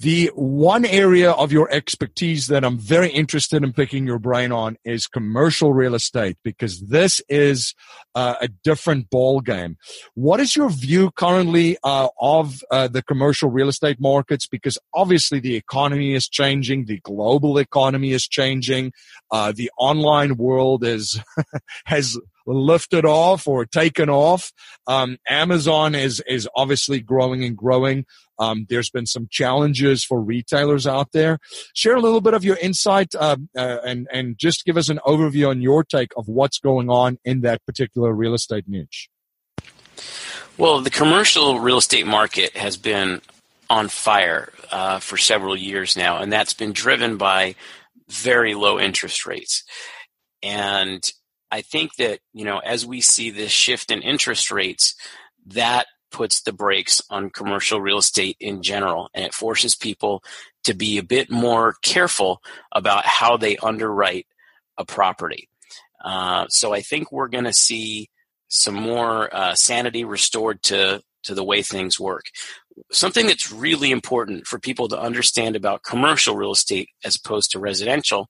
The 0.00 0.30
one 0.36 0.84
area 0.84 1.32
of 1.32 1.50
your 1.50 1.68
expertise 1.72 2.46
that 2.46 2.64
I'm 2.64 2.78
very 2.78 3.10
interested 3.10 3.64
in 3.64 3.72
picking 3.72 4.06
your 4.06 4.20
brain 4.20 4.52
on 4.52 4.76
is 4.84 5.08
commercial 5.08 5.72
real 5.72 5.96
estate 5.96 6.36
because 6.44 6.80
this 6.82 7.20
is 7.28 7.74
uh, 8.14 8.36
a 8.40 8.46
different 8.46 9.10
ball 9.10 9.40
game. 9.40 9.76
What 10.14 10.38
is 10.38 10.54
your 10.54 10.70
view 10.70 11.10
currently 11.10 11.78
uh, 11.82 12.08
of 12.20 12.62
uh, 12.70 12.86
the 12.86 13.02
commercial 13.02 13.50
real 13.50 13.68
estate 13.68 13.98
markets? 14.00 14.46
Because 14.46 14.78
obviously 14.94 15.40
the 15.40 15.56
economy 15.56 16.14
is 16.14 16.28
changing, 16.28 16.84
the 16.84 17.00
global 17.00 17.58
economy 17.58 18.12
is 18.12 18.28
changing, 18.28 18.92
uh, 19.32 19.50
the 19.50 19.68
online 19.78 20.36
world 20.36 20.84
is 20.84 21.20
has 21.86 22.16
lifted 22.54 23.04
off 23.04 23.46
or 23.46 23.64
taken 23.66 24.08
off. 24.08 24.52
Um, 24.86 25.18
Amazon 25.28 25.94
is 25.94 26.22
is 26.26 26.48
obviously 26.56 27.00
growing 27.00 27.44
and 27.44 27.56
growing. 27.56 28.06
Um, 28.38 28.66
there's 28.68 28.90
been 28.90 29.06
some 29.06 29.26
challenges 29.30 30.04
for 30.04 30.20
retailers 30.20 30.86
out 30.86 31.12
there. 31.12 31.38
Share 31.74 31.96
a 31.96 32.00
little 32.00 32.20
bit 32.20 32.34
of 32.34 32.44
your 32.44 32.56
insight 32.56 33.14
uh, 33.14 33.36
uh, 33.56 33.78
and 33.84 34.08
and 34.12 34.38
just 34.38 34.64
give 34.64 34.76
us 34.76 34.88
an 34.88 35.00
overview 35.06 35.48
on 35.48 35.60
your 35.60 35.84
take 35.84 36.12
of 36.16 36.28
what's 36.28 36.58
going 36.58 36.88
on 36.88 37.18
in 37.24 37.40
that 37.42 37.64
particular 37.66 38.12
real 38.12 38.34
estate 38.34 38.64
niche. 38.66 39.08
Well, 40.56 40.80
the 40.80 40.90
commercial 40.90 41.60
real 41.60 41.78
estate 41.78 42.06
market 42.06 42.56
has 42.56 42.76
been 42.76 43.20
on 43.70 43.88
fire 43.88 44.52
uh, 44.72 44.98
for 44.98 45.16
several 45.16 45.56
years 45.56 45.96
now, 45.96 46.18
and 46.18 46.32
that's 46.32 46.54
been 46.54 46.72
driven 46.72 47.16
by 47.16 47.54
very 48.08 48.54
low 48.54 48.78
interest 48.80 49.26
rates. 49.26 49.64
And 50.42 51.02
I 51.50 51.62
think 51.62 51.96
that, 51.96 52.20
you 52.32 52.44
know, 52.44 52.58
as 52.58 52.84
we 52.84 53.00
see 53.00 53.30
this 53.30 53.50
shift 53.50 53.90
in 53.90 54.02
interest 54.02 54.50
rates, 54.50 54.94
that 55.46 55.86
puts 56.10 56.42
the 56.42 56.52
brakes 56.52 57.02
on 57.10 57.30
commercial 57.30 57.80
real 57.80 57.98
estate 57.98 58.36
in 58.40 58.62
general, 58.62 59.10
and 59.14 59.24
it 59.24 59.34
forces 59.34 59.74
people 59.74 60.22
to 60.64 60.74
be 60.74 60.98
a 60.98 61.02
bit 61.02 61.30
more 61.30 61.74
careful 61.82 62.42
about 62.72 63.04
how 63.04 63.36
they 63.36 63.56
underwrite 63.58 64.26
a 64.76 64.84
property. 64.84 65.48
Uh, 66.04 66.46
so 66.48 66.72
I 66.72 66.80
think 66.80 67.10
we're 67.10 67.28
going 67.28 67.44
to 67.44 67.52
see 67.52 68.08
some 68.48 68.74
more 68.74 69.34
uh, 69.34 69.54
sanity 69.54 70.04
restored 70.04 70.62
to 70.64 71.02
to 71.24 71.34
the 71.34 71.44
way 71.44 71.62
things 71.62 71.98
work. 71.98 72.26
Something 72.92 73.26
that's 73.26 73.52
really 73.52 73.90
important 73.90 74.46
for 74.46 74.58
people 74.58 74.88
to 74.88 75.00
understand 75.00 75.56
about 75.56 75.82
commercial 75.82 76.36
real 76.36 76.52
estate 76.52 76.88
as 77.04 77.16
opposed 77.16 77.50
to 77.50 77.58
residential 77.58 78.28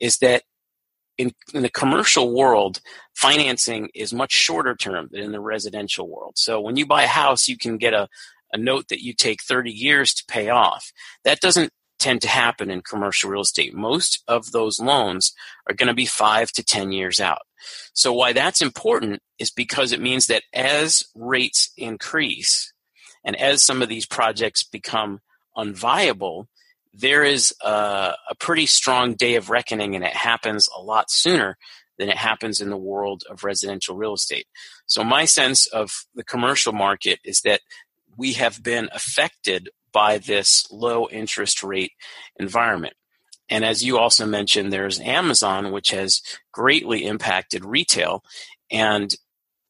is 0.00 0.18
that 0.18 0.42
in, 1.18 1.32
in 1.52 1.62
the 1.62 1.70
commercial 1.70 2.34
world, 2.34 2.80
financing 3.14 3.88
is 3.94 4.12
much 4.12 4.32
shorter 4.32 4.74
term 4.74 5.08
than 5.10 5.22
in 5.22 5.32
the 5.32 5.40
residential 5.40 6.08
world. 6.08 6.34
So 6.36 6.60
when 6.60 6.76
you 6.76 6.86
buy 6.86 7.04
a 7.04 7.08
house, 7.08 7.48
you 7.48 7.56
can 7.56 7.78
get 7.78 7.94
a, 7.94 8.08
a 8.52 8.58
note 8.58 8.88
that 8.88 9.02
you 9.02 9.14
take 9.14 9.42
30 9.42 9.70
years 9.70 10.14
to 10.14 10.24
pay 10.26 10.48
off. 10.48 10.92
That 11.24 11.40
doesn't 11.40 11.72
tend 11.98 12.22
to 12.22 12.28
happen 12.28 12.70
in 12.70 12.82
commercial 12.82 13.30
real 13.30 13.42
estate. 13.42 13.74
Most 13.74 14.22
of 14.28 14.50
those 14.52 14.80
loans 14.80 15.32
are 15.68 15.74
going 15.74 15.88
to 15.88 15.94
be 15.94 16.06
five 16.06 16.50
to 16.52 16.62
10 16.62 16.92
years 16.92 17.20
out. 17.20 17.42
So 17.94 18.12
why 18.12 18.32
that's 18.32 18.60
important 18.60 19.22
is 19.38 19.50
because 19.50 19.92
it 19.92 20.00
means 20.00 20.26
that 20.26 20.42
as 20.52 21.04
rates 21.14 21.72
increase 21.76 22.72
and 23.24 23.36
as 23.36 23.62
some 23.62 23.80
of 23.80 23.88
these 23.88 24.06
projects 24.06 24.64
become 24.64 25.20
unviable, 25.56 26.46
there 26.94 27.24
is 27.24 27.54
a, 27.60 28.14
a 28.30 28.34
pretty 28.38 28.66
strong 28.66 29.14
day 29.14 29.34
of 29.34 29.50
reckoning 29.50 29.94
and 29.94 30.04
it 30.04 30.12
happens 30.14 30.68
a 30.76 30.80
lot 30.80 31.10
sooner 31.10 31.56
than 31.98 32.08
it 32.08 32.16
happens 32.16 32.60
in 32.60 32.70
the 32.70 32.76
world 32.76 33.24
of 33.28 33.44
residential 33.44 33.96
real 33.96 34.14
estate. 34.14 34.46
So 34.86 35.04
my 35.04 35.24
sense 35.24 35.66
of 35.66 35.90
the 36.14 36.24
commercial 36.24 36.72
market 36.72 37.18
is 37.24 37.40
that 37.42 37.60
we 38.16 38.34
have 38.34 38.62
been 38.62 38.88
affected 38.92 39.70
by 39.92 40.18
this 40.18 40.66
low 40.70 41.08
interest 41.08 41.62
rate 41.62 41.92
environment. 42.38 42.94
And 43.48 43.64
as 43.64 43.84
you 43.84 43.98
also 43.98 44.26
mentioned, 44.26 44.72
there's 44.72 45.00
Amazon, 45.00 45.72
which 45.72 45.90
has 45.90 46.22
greatly 46.52 47.06
impacted 47.06 47.64
retail. 47.64 48.22
And 48.70 49.14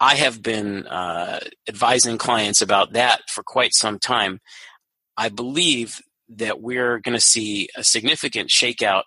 I 0.00 0.14
have 0.16 0.43
been 0.43 0.87
uh, 0.87 1.40
advising 1.69 2.19
clients 2.19 2.62
about 2.62 2.93
that 2.93 3.23
for 3.28 3.43
quite 3.43 3.75
some 3.75 3.99
time. 3.99 4.40
I 5.16 5.28
believe 5.28 6.00
that 6.38 6.61
we're 6.61 6.99
going 6.99 7.14
to 7.14 7.21
see 7.21 7.69
a 7.76 7.85
significant 7.85 8.50
shakeout 8.50 9.05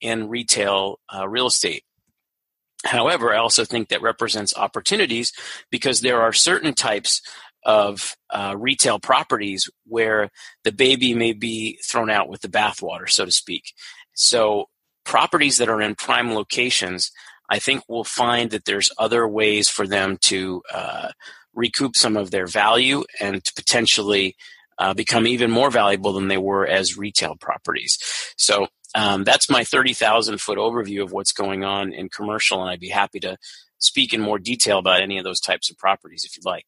in 0.00 0.28
retail 0.28 0.98
uh, 1.14 1.28
real 1.28 1.46
estate. 1.46 1.84
However, 2.84 3.32
I 3.32 3.38
also 3.38 3.64
think 3.64 3.88
that 3.88 4.02
represents 4.02 4.56
opportunities 4.56 5.32
because 5.70 6.00
there 6.00 6.20
are 6.22 6.32
certain 6.32 6.74
types 6.74 7.22
of 7.64 8.16
uh, 8.30 8.56
retail 8.58 8.98
properties 8.98 9.70
where 9.86 10.30
the 10.64 10.72
baby 10.72 11.14
may 11.14 11.32
be 11.32 11.78
thrown 11.84 12.10
out 12.10 12.28
with 12.28 12.40
the 12.40 12.48
bathwater, 12.48 13.08
so 13.08 13.24
to 13.24 13.30
speak. 13.30 13.72
So, 14.14 14.68
properties 15.04 15.58
that 15.58 15.68
are 15.68 15.80
in 15.80 15.94
prime 15.94 16.32
locations, 16.34 17.12
I 17.48 17.58
think 17.58 17.84
we'll 17.88 18.04
find 18.04 18.50
that 18.50 18.64
there's 18.64 18.90
other 18.98 19.26
ways 19.28 19.68
for 19.68 19.86
them 19.86 20.16
to 20.22 20.62
uh, 20.72 21.10
recoup 21.54 21.96
some 21.96 22.16
of 22.16 22.30
their 22.30 22.46
value 22.46 23.04
and 23.20 23.44
to 23.44 23.52
potentially 23.54 24.36
uh, 24.82 24.94
become 24.94 25.28
even 25.28 25.48
more 25.48 25.70
valuable 25.70 26.12
than 26.12 26.26
they 26.26 26.38
were 26.38 26.66
as 26.66 26.98
retail 26.98 27.36
properties. 27.36 27.96
So, 28.36 28.66
um, 28.94 29.22
that's 29.24 29.48
my 29.48 29.64
30,000 29.64 30.40
foot 30.40 30.58
overview 30.58 31.02
of 31.02 31.12
what's 31.12 31.32
going 31.32 31.64
on 31.64 31.92
in 31.92 32.08
commercial, 32.08 32.60
and 32.60 32.68
I'd 32.68 32.80
be 32.80 32.88
happy 32.88 33.20
to 33.20 33.38
speak 33.78 34.12
in 34.12 34.20
more 34.20 34.38
detail 34.38 34.78
about 34.78 35.00
any 35.00 35.18
of 35.18 35.24
those 35.24 35.40
types 35.40 35.70
of 35.70 35.78
properties 35.78 36.24
if 36.24 36.36
you'd 36.36 36.44
like. 36.44 36.66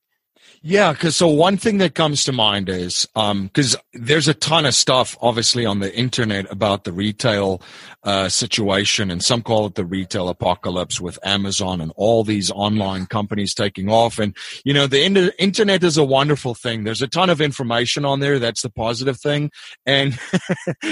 Yeah, 0.67 0.93
because 0.93 1.15
so 1.15 1.29
one 1.29 1.59
thing 1.59 1.77
that 1.79 1.95
comes 1.95 2.25
to 2.25 2.33
mind 2.33 2.71
is 2.71 3.07
because 3.15 3.75
um, 3.75 3.81
there's 3.93 4.29
a 4.29 4.35
ton 4.35 4.65
of 4.65 4.75
stuff, 4.75 5.15
obviously, 5.21 5.67
on 5.67 5.81
the 5.81 5.95
internet 5.95 6.51
about 6.51 6.85
the 6.85 6.93
retail 6.93 7.61
uh, 8.03 8.31
situation, 8.31 9.11
and 9.11 9.23
some 9.23 9.43
call 9.43 9.67
it 9.67 9.75
the 9.75 9.85
retail 9.85 10.29
apocalypse 10.29 11.01
with 11.01 11.19
Amazon 11.23 11.81
and 11.81 11.93
all 11.97 12.25
these 12.25 12.51
online 12.51 13.05
companies 13.07 13.55
taking 13.55 13.91
off. 13.91 14.19
And 14.19 14.35
you 14.65 14.73
know, 14.73 14.87
the 14.87 15.05
in- 15.05 15.33
internet 15.39 15.85
is 15.85 15.99
a 15.99 16.05
wonderful 16.05 16.55
thing. 16.55 16.85
There's 16.85 17.03
a 17.03 17.09
ton 17.09 17.29
of 17.31 17.41
information 17.41 18.05
on 18.05 18.21
there. 18.21 18.39
That's 18.39 18.63
the 18.63 18.71
positive 18.71 19.21
thing, 19.21 19.51
and 19.85 20.13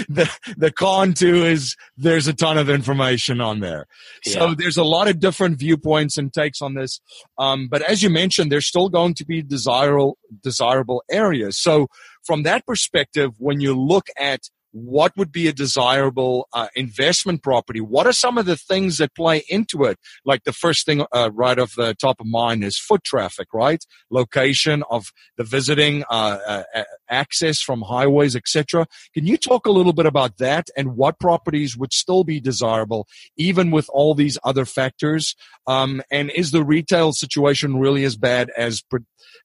the 0.09 0.31
the 0.57 0.71
con 0.71 1.15
too 1.15 1.45
is 1.45 1.77
there's 1.97 2.29
a 2.29 2.35
ton 2.35 2.59
of 2.59 2.69
information 2.69 3.41
on 3.41 3.61
there. 3.61 3.87
Yeah. 4.27 4.33
So 4.33 4.55
there's 4.55 4.77
a 4.77 4.85
lot 4.85 5.09
of 5.09 5.19
different 5.19 5.59
viewpoints 5.59 6.17
and 6.17 6.33
takes 6.33 6.61
on 6.61 6.75
this. 6.75 7.01
Um, 7.39 7.69
but 7.71 7.83
as 7.83 8.03
you 8.03 8.11
mentioned, 8.11 8.51
there's 8.51 8.67
still 8.67 8.89
going 8.89 9.15
to 9.15 9.25
be 9.25 9.42
desirable 9.43 10.19
desirable 10.43 11.03
areas. 11.11 11.59
So 11.59 11.89
from 12.25 12.43
that 12.45 12.67
perspective, 12.67 13.33
when 13.39 13.61
you 13.61 13.79
look 13.79 14.07
at 14.19 14.41
what 14.73 15.17
would 15.17 15.31
be 15.31 15.49
a 15.49 15.53
desirable 15.53 16.49
uh, 16.53 16.69
investment 16.75 17.43
property? 17.43 17.81
What 17.81 18.07
are 18.07 18.13
some 18.13 18.39
of 18.39 18.47
the 18.47 18.57
things 18.57 18.99
that 18.99 19.15
play 19.15 19.45
into 19.49 19.85
it? 19.85 19.99
Like 20.25 20.45
the 20.45 20.53
first 20.53 20.87
thing 20.87 21.05
uh, 21.13 21.31
right 21.33 21.59
off 21.59 21.75
the 21.77 21.95
top 21.95 22.21
of 22.21 22.27
mind 22.27 22.65
is 22.65 22.79
foot 22.79 23.05
traffic, 23.05 23.49
right? 23.53 23.85
Location 24.11 24.83
of 24.91 25.13
the 25.37 25.45
visiting, 25.45 26.05
uh, 26.11 26.63
uh 26.75 26.85
access 27.11 27.61
from 27.61 27.83
highways, 27.83 28.35
etc. 28.35 28.87
Can 29.15 29.27
you 29.27 29.37
talk 29.37 29.67
a 29.67 29.71
little 29.71 29.93
bit 29.93 30.07
about 30.07 30.39
that 30.39 30.69
and 30.77 30.97
what 30.97 31.21
properties 31.21 31.77
would 31.77 31.93
still 31.93 32.25
be 32.25 32.41
desirable 32.41 33.07
even 33.37 33.71
with 33.71 33.89
all 33.91 34.15
these 34.15 34.39
other 34.43 34.65
factors? 34.65 35.37
Um, 35.67 36.03
and 36.11 36.31
is 36.31 36.51
the 36.51 36.65
retail 36.65 37.13
situation 37.13 37.79
really 37.79 38.05
as 38.05 38.17
bad 38.17 38.51
as 38.57 38.83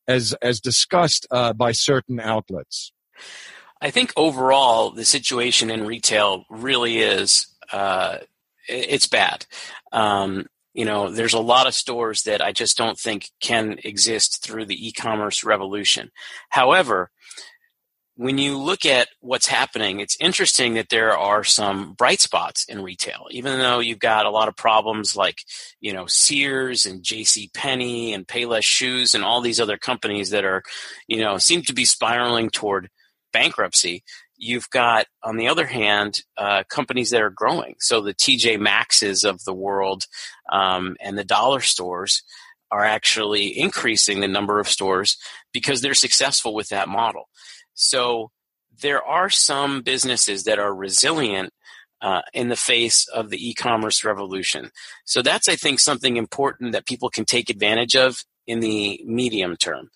as 0.07 0.33
as 0.41 0.59
discussed 0.61 1.27
uh, 1.31 1.53
by 1.53 1.73
certain 1.73 2.19
outlets? 2.19 2.91
I 3.81 3.91
think 3.91 4.11
overall 4.15 4.91
the 4.91 5.05
situation 5.05 5.69
in 5.69 5.85
retail 5.85 6.45
really 6.49 6.99
is 6.99 7.47
uh, 7.71 8.17
it's 8.67 9.07
bad. 9.07 9.45
Um, 9.91 10.47
you 10.73 10.85
know, 10.85 11.09
there's 11.09 11.33
a 11.33 11.39
lot 11.39 11.67
of 11.67 11.73
stores 11.73 12.23
that 12.23 12.41
I 12.41 12.51
just 12.51 12.77
don't 12.77 12.99
think 12.99 13.31
can 13.39 13.79
exist 13.83 14.43
through 14.43 14.65
the 14.65 14.87
e-commerce 14.87 15.43
revolution. 15.43 16.11
However, 16.49 17.09
when 18.15 18.39
you 18.39 18.57
look 18.57 18.85
at 18.85 19.09
what's 19.19 19.47
happening, 19.47 19.99
it's 19.99 20.17
interesting 20.19 20.73
that 20.73 20.89
there 20.89 21.15
are 21.15 21.43
some 21.43 21.93
bright 21.93 22.19
spots 22.19 22.65
in 22.65 22.81
retail, 22.81 23.27
even 23.29 23.59
though 23.59 23.79
you've 23.79 23.99
got 23.99 24.25
a 24.25 24.31
lot 24.31 24.47
of 24.47 24.55
problems 24.55 25.15
like, 25.15 25.37
you 25.79 25.93
know, 25.93 26.07
Sears 26.07 26.85
and 26.87 27.03
J.C. 27.03 27.51
Penney 27.53 28.13
and 28.13 28.27
Payless 28.27 28.63
Shoes 28.63 29.13
and 29.13 29.23
all 29.23 29.39
these 29.39 29.59
other 29.59 29.77
companies 29.77 30.31
that 30.31 30.45
are, 30.45 30.63
you 31.07 31.21
know, 31.21 31.37
seem 31.37 31.61
to 31.63 31.73
be 31.73 31.85
spiraling 31.85 32.49
toward 32.49 32.89
bankruptcy. 33.37 34.03
You've 34.35 34.69
got, 34.69 35.05
on 35.23 35.37
the 35.37 35.47
other 35.47 35.65
hand, 35.67 36.21
uh, 36.37 36.63
companies 36.69 37.11
that 37.11 37.21
are 37.21 37.29
growing. 37.29 37.75
So 37.79 38.01
the 38.01 38.13
TJ 38.13 38.59
Maxxes 38.59 39.23
of 39.23 39.43
the 39.43 39.53
world 39.53 40.05
um, 40.51 40.95
and 40.99 41.17
the 41.17 41.23
dollar 41.23 41.61
stores 41.61 42.23
are 42.71 42.83
actually 42.83 43.57
increasing 43.57 44.19
the 44.19 44.27
number 44.27 44.59
of 44.59 44.67
stores 44.67 45.17
because 45.53 45.81
they're 45.81 45.93
successful 45.93 46.53
with 46.53 46.69
that 46.69 46.89
model. 46.89 47.29
So 47.73 48.31
there 48.81 49.03
are 49.03 49.29
some 49.29 49.81
businesses 49.81 50.43
that 50.43 50.59
are 50.59 50.73
resilient 50.73 51.53
uh, 52.01 52.21
in 52.33 52.49
the 52.49 52.55
face 52.55 53.07
of 53.07 53.29
the 53.29 53.49
e-commerce 53.49 54.03
revolution. 54.03 54.71
So 55.05 55.21
that's, 55.21 55.47
I 55.47 55.55
think, 55.55 55.79
something 55.79 56.17
important 56.17 56.73
that 56.73 56.85
people 56.85 57.09
can 57.09 57.25
take 57.25 57.49
advantage 57.49 57.95
of 57.95 58.23
in 58.45 58.59
the 58.61 59.01
medium 59.05 59.55
term. 59.57 59.89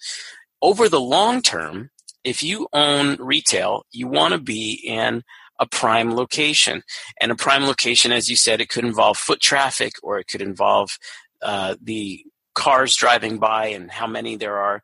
Over 0.62 0.90
the 0.90 1.02
long 1.02 1.42
term, 1.42 1.90
if 2.24 2.44
you 2.44 2.68
own 2.74 3.18
retail, 3.20 3.86
you 3.92 4.08
want 4.08 4.34
to 4.34 4.40
be 4.40 4.74
in 4.74 5.24
a 5.60 5.66
prime 5.68 6.16
location. 6.16 6.84
And 7.20 7.32
a 7.32 7.36
prime 7.36 7.66
location, 7.66 8.12
as 8.12 8.30
you 8.30 8.36
said, 8.36 8.62
it 8.62 8.70
could 8.70 8.84
involve 8.84 9.18
foot 9.18 9.40
traffic 9.40 9.94
or 10.04 10.20
it 10.20 10.28
could 10.28 10.42
involve 10.42 10.98
uh, 11.42 11.76
the 11.82 12.24
cars 12.56 12.96
driving 12.96 13.38
by 13.38 13.68
and 13.68 13.92
how 13.92 14.08
many 14.08 14.36
there 14.36 14.58
are. 14.58 14.84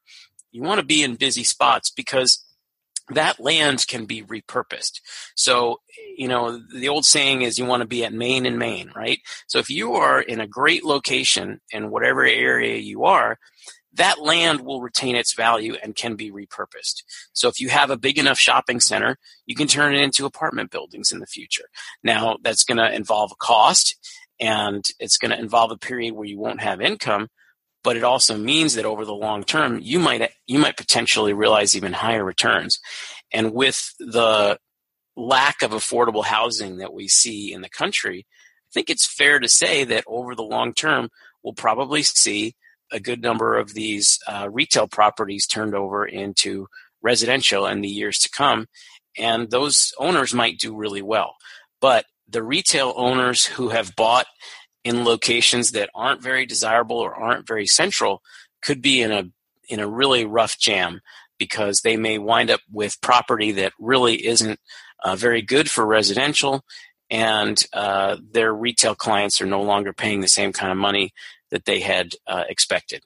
You 0.52 0.62
want 0.62 0.80
to 0.80 0.86
be 0.86 1.04
in 1.04 1.16
busy 1.16 1.44
spots 1.44 1.90
because 1.90 2.44
that 3.10 3.40
land 3.40 3.88
can 3.88 4.06
be 4.06 4.24
repurposed. 4.24 5.00
So, 5.36 5.80
you 6.18 6.28
know, 6.28 6.60
the 6.74 6.90
old 6.90 7.06
saying 7.06 7.42
is 7.42 7.58
you 7.58 7.66
want 7.66 7.82
to 7.82 7.88
be 7.88 8.04
at 8.04 8.14
main 8.14 8.46
and 8.46 8.60
main, 8.60 8.92
right? 8.96 9.20
So 9.48 9.60
if 9.60 9.70
you 9.70 9.94
are 9.94 10.22
in 10.22 10.42
a 10.42 10.48
great 10.48 10.84
location 10.84 11.62
in 11.72 11.90
whatever 11.90 12.26
area 12.26 12.78
you 12.78 13.06
are, 13.06 13.38
that 13.98 14.22
land 14.22 14.62
will 14.62 14.82
retain 14.82 15.16
its 15.16 15.34
value 15.34 15.76
and 15.84 15.96
can 15.96 16.16
be 16.16 16.32
repurposed. 16.32 17.04
So 17.34 17.48
if 17.48 17.60
you 17.60 17.70
have 17.70 17.90
a 17.90 17.98
big 17.98 18.18
enough 18.18 18.40
shopping 18.40 18.80
center, 18.80 19.18
you 19.46 19.56
can 19.56 19.68
turn 19.68 19.94
it 19.94 20.02
into 20.02 20.26
apartment 20.26 20.72
buildings 20.72 21.12
in 21.12 21.20
the 21.20 21.28
future. 21.28 21.66
Now 22.04 22.38
that's 22.42 22.64
going 22.64 22.78
to 22.78 22.94
involve 22.94 23.32
a 23.32 23.36
cost 23.36 23.96
and 24.40 24.86
it's 25.00 25.18
going 25.18 25.32
to 25.32 25.40
involve 25.40 25.72
a 25.72 25.78
period 25.78 26.14
where 26.14 26.28
you 26.28 26.38
won't 26.38 26.62
have 26.62 26.82
income, 26.82 27.28
but 27.84 27.98
it 27.98 28.04
also 28.04 28.38
means 28.38 28.76
that 28.76 28.86
over 28.86 29.06
the 29.06 29.14
long 29.14 29.44
term, 29.44 29.80
you 29.82 30.00
might 30.00 30.32
you 30.46 30.60
might 30.60 30.78
potentially 30.78 31.34
realize 31.34 31.76
even 31.76 31.94
higher 31.94 32.24
returns. 32.24 32.80
And 33.32 33.54
with 33.54 33.94
the 34.00 34.58
lack 35.16 35.62
of 35.64 35.72
affordable 35.72 36.24
housing 36.24 36.78
that 36.78 36.94
we 36.94 37.08
see 37.08 37.52
in 37.52 37.62
the 37.62 37.70
country, 37.70 38.26
I 38.28 38.70
think 38.74 38.90
it's 38.90 39.12
fair 39.12 39.40
to 39.40 39.48
say 39.48 39.84
that 39.86 40.04
over 40.06 40.36
the 40.36 40.44
long 40.44 40.74
term, 40.74 41.10
we'll 41.44 41.54
probably 41.54 42.04
see 42.04 42.56
a 42.92 43.00
good 43.00 43.22
number 43.22 43.58
of 43.58 43.74
these 43.74 44.20
uh, 44.28 44.48
retail 44.52 44.88
properties 44.88 45.48
turned 45.48 45.76
over 45.76 46.06
into 46.06 46.68
residential 47.02 47.66
in 47.66 47.82
the 47.82 47.90
years 47.90 48.20
to 48.20 48.30
come. 48.30 48.68
And 49.18 49.50
those 49.50 49.94
owners 49.98 50.34
might 50.34 50.60
do 50.60 50.76
really 50.76 51.02
well. 51.02 51.36
But 51.82 52.06
the 52.28 52.44
retail 52.44 52.94
owners 52.96 53.46
who 53.46 53.70
have 53.70 53.96
bought 53.96 54.28
in 54.84 55.04
locations 55.04 55.72
that 55.72 55.90
aren't 55.96 56.22
very 56.22 56.46
desirable 56.46 56.98
or 56.98 57.14
aren't 57.14 57.48
very 57.48 57.68
central 57.68 58.22
could 58.62 58.82
be 58.82 59.02
in 59.02 59.12
a 59.12 59.24
in 59.70 59.80
a 59.80 59.88
really 59.88 60.26
rough 60.26 60.58
jam 60.58 61.02
because 61.38 61.82
they 61.82 61.98
may 61.98 62.18
wind 62.18 62.50
up 62.50 62.62
with 62.72 63.02
property 63.02 63.52
that 63.52 63.74
really 63.80 64.26
isn't 64.26 64.60
uh, 65.04 65.16
very 65.16 65.42
good 65.42 65.70
for 65.70 65.86
residential 65.86 66.64
and 67.10 67.66
uh, 67.74 68.18
their 68.32 68.54
retail 68.54 68.96
clients 68.96 69.42
are 69.42 69.46
no 69.46 69.62
longer 69.62 69.94
paying 69.94 70.22
the 70.22 70.28
same 70.28 70.54
kind 70.54 70.72
of 70.72 70.78
money 70.78 71.12
that 71.52 71.66
they 71.66 71.80
had 71.80 72.14
uh, 72.28 72.44
expected. 72.50 73.04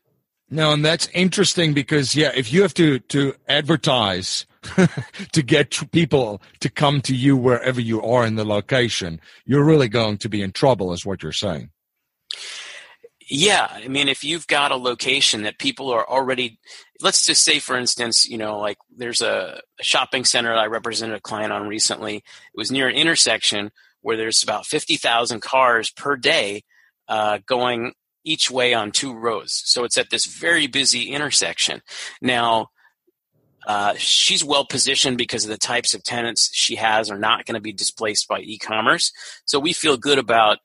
No, 0.50 0.74
and 0.74 0.83
that's 0.83 1.07
interesting 1.13 1.74
because 1.74 2.13
yeah, 2.13 2.31
if 2.36 2.51
you 2.51 2.62
have 2.62 2.74
to 2.74 3.00
to 3.00 3.33
advertise 3.48 4.45
to 5.31 5.41
get 5.41 5.79
people 5.91 6.41
to 6.60 6.69
come 6.69 7.00
to 7.01 7.15
you 7.15 7.38
wherever 7.38 7.79
you 7.79 8.01
are 8.01 8.25
in 8.25 8.36
the 8.36 8.43
location, 8.43 9.21
you're 9.45 9.63
really 9.63 9.88
going 9.88 10.17
to 10.17 10.29
be 10.29 10.41
in 10.41 10.51
trouble, 10.51 10.91
is 10.91 11.05
what 11.05 11.24
you're 11.24 11.31
saying. 11.31 11.69
Yeah, 13.33 13.65
I 13.71 13.88
mean, 13.88 14.10
if 14.10 14.25
you've 14.25 14.45
got 14.45 14.71
a 14.71 14.75
location 14.75 15.43
that 15.43 15.57
people 15.57 15.89
are 15.89 16.05
already, 16.05 16.60
let's 17.01 17.25
just 17.25 17.45
say, 17.45 17.60
for 17.60 17.77
instance, 17.77 18.27
you 18.27 18.38
know, 18.38 18.60
like 18.60 18.77
there's 18.93 19.21
a, 19.21 19.62
a 19.79 19.83
shopping 19.83 20.25
center 20.25 20.50
that 20.50 20.60
I 20.60 20.65
represented 20.65 21.15
a 21.15 21.21
client 21.21 21.53
on 21.53 21.65
recently. 21.65 22.17
It 22.17 22.24
was 22.55 22.71
near 22.71 22.89
an 22.89 22.95
intersection 22.95 23.71
where 24.01 24.17
there's 24.17 24.43
about 24.43 24.65
50,000 24.65 25.39
cars 25.41 25.91
per 25.91 26.17
day 26.17 26.63
uh, 27.07 27.39
going 27.45 27.93
each 28.23 28.51
way 28.51 28.73
on 28.73 28.91
two 28.91 29.13
rows. 29.13 29.61
So 29.65 29.83
it's 29.83 29.97
at 29.97 30.09
this 30.09 30.25
very 30.25 30.67
busy 30.67 31.09
intersection. 31.09 31.81
Now, 32.21 32.69
uh, 33.65 33.93
she's 33.97 34.43
well 34.43 34.65
positioned 34.65 35.17
because 35.17 35.43
of 35.43 35.51
the 35.51 35.57
types 35.57 35.93
of 35.93 36.03
tenants 36.03 36.49
she 36.53 36.75
has 36.75 37.11
are 37.11 37.19
not 37.19 37.45
going 37.45 37.55
to 37.55 37.61
be 37.61 37.73
displaced 37.73 38.27
by 38.27 38.39
e-commerce. 38.39 39.11
So 39.45 39.59
we 39.59 39.73
feel 39.73 39.97
good 39.97 40.17
about 40.17 40.57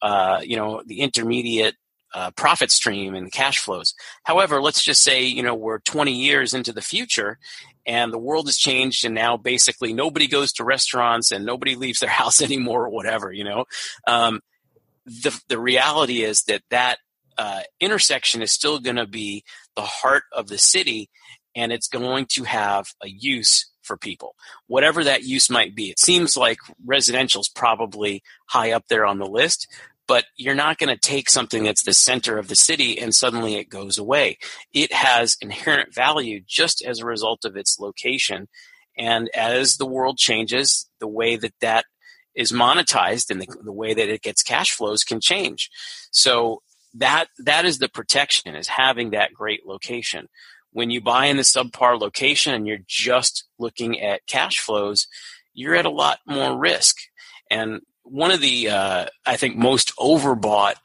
uh, 0.00 0.40
you 0.42 0.56
know 0.56 0.82
the 0.86 1.00
intermediate 1.00 1.74
uh, 2.14 2.30
profit 2.32 2.70
stream 2.70 3.14
and 3.14 3.30
cash 3.30 3.58
flows. 3.58 3.94
However, 4.22 4.62
let's 4.62 4.82
just 4.82 5.02
say 5.02 5.24
you 5.24 5.42
know 5.42 5.54
we're 5.54 5.80
20 5.80 6.12
years 6.12 6.54
into 6.54 6.72
the 6.72 6.80
future, 6.80 7.38
and 7.84 8.12
the 8.12 8.18
world 8.18 8.46
has 8.46 8.56
changed, 8.56 9.04
and 9.04 9.14
now 9.14 9.36
basically 9.36 9.92
nobody 9.92 10.26
goes 10.26 10.52
to 10.54 10.64
restaurants 10.64 11.30
and 11.30 11.44
nobody 11.44 11.74
leaves 11.74 12.00
their 12.00 12.08
house 12.20 12.40
anymore, 12.40 12.86
or 12.86 12.90
whatever. 12.90 13.30
You 13.30 13.44
know, 13.44 13.64
um, 14.06 14.40
the 15.08 15.40
the 15.48 15.58
reality 15.58 16.22
is 16.22 16.44
that 16.44 16.62
that 16.70 16.98
uh, 17.36 17.60
intersection 17.80 18.42
is 18.42 18.52
still 18.52 18.80
going 18.80 18.96
to 18.96 19.06
be 19.06 19.44
the 19.76 19.82
heart 19.82 20.24
of 20.32 20.48
the 20.48 20.58
city, 20.58 21.08
and 21.54 21.72
it's 21.72 21.88
going 21.88 22.26
to 22.30 22.44
have 22.44 22.88
a 23.02 23.08
use 23.08 23.70
for 23.82 23.96
people, 23.96 24.34
whatever 24.66 25.02
that 25.02 25.24
use 25.24 25.48
might 25.48 25.74
be. 25.74 25.90
It 25.90 25.98
seems 25.98 26.36
like 26.36 26.58
residential 26.84 27.40
is 27.40 27.48
probably 27.48 28.22
high 28.46 28.72
up 28.72 28.84
there 28.88 29.06
on 29.06 29.18
the 29.18 29.26
list, 29.26 29.66
but 30.06 30.24
you're 30.36 30.54
not 30.54 30.78
going 30.78 30.94
to 30.94 31.00
take 31.00 31.30
something 31.30 31.64
that's 31.64 31.84
the 31.84 31.94
center 31.94 32.38
of 32.38 32.48
the 32.48 32.56
city 32.56 32.98
and 32.98 33.14
suddenly 33.14 33.54
it 33.54 33.68
goes 33.68 33.98
away. 33.98 34.38
It 34.72 34.92
has 34.92 35.36
inherent 35.40 35.94
value 35.94 36.40
just 36.46 36.84
as 36.84 37.00
a 37.00 37.06
result 37.06 37.44
of 37.44 37.56
its 37.56 37.78
location. 37.78 38.48
And 38.96 39.28
as 39.34 39.76
the 39.76 39.86
world 39.86 40.18
changes, 40.18 40.88
the 40.98 41.08
way 41.08 41.36
that 41.36 41.54
that 41.60 41.84
is 42.38 42.52
monetized 42.52 43.30
and 43.30 43.42
the, 43.42 43.48
the 43.64 43.72
way 43.72 43.92
that 43.92 44.08
it 44.08 44.22
gets 44.22 44.44
cash 44.44 44.70
flows 44.70 45.02
can 45.02 45.20
change. 45.20 45.68
So 46.12 46.62
that 46.94 47.26
that 47.38 47.64
is 47.64 47.78
the 47.78 47.88
protection 47.88 48.54
is 48.54 48.68
having 48.68 49.10
that 49.10 49.34
great 49.34 49.66
location. 49.66 50.28
When 50.70 50.90
you 50.90 51.00
buy 51.00 51.26
in 51.26 51.36
the 51.36 51.42
subpar 51.42 52.00
location 52.00 52.54
and 52.54 52.66
you're 52.66 52.78
just 52.86 53.44
looking 53.58 54.00
at 54.00 54.26
cash 54.28 54.60
flows, 54.60 55.08
you're 55.52 55.74
at 55.74 55.84
a 55.84 55.90
lot 55.90 56.20
more 56.26 56.56
risk. 56.56 56.96
And 57.50 57.80
one 58.04 58.30
of 58.30 58.40
the 58.40 58.70
uh, 58.70 59.06
I 59.26 59.36
think 59.36 59.56
most 59.56 59.92
overbought 59.96 60.76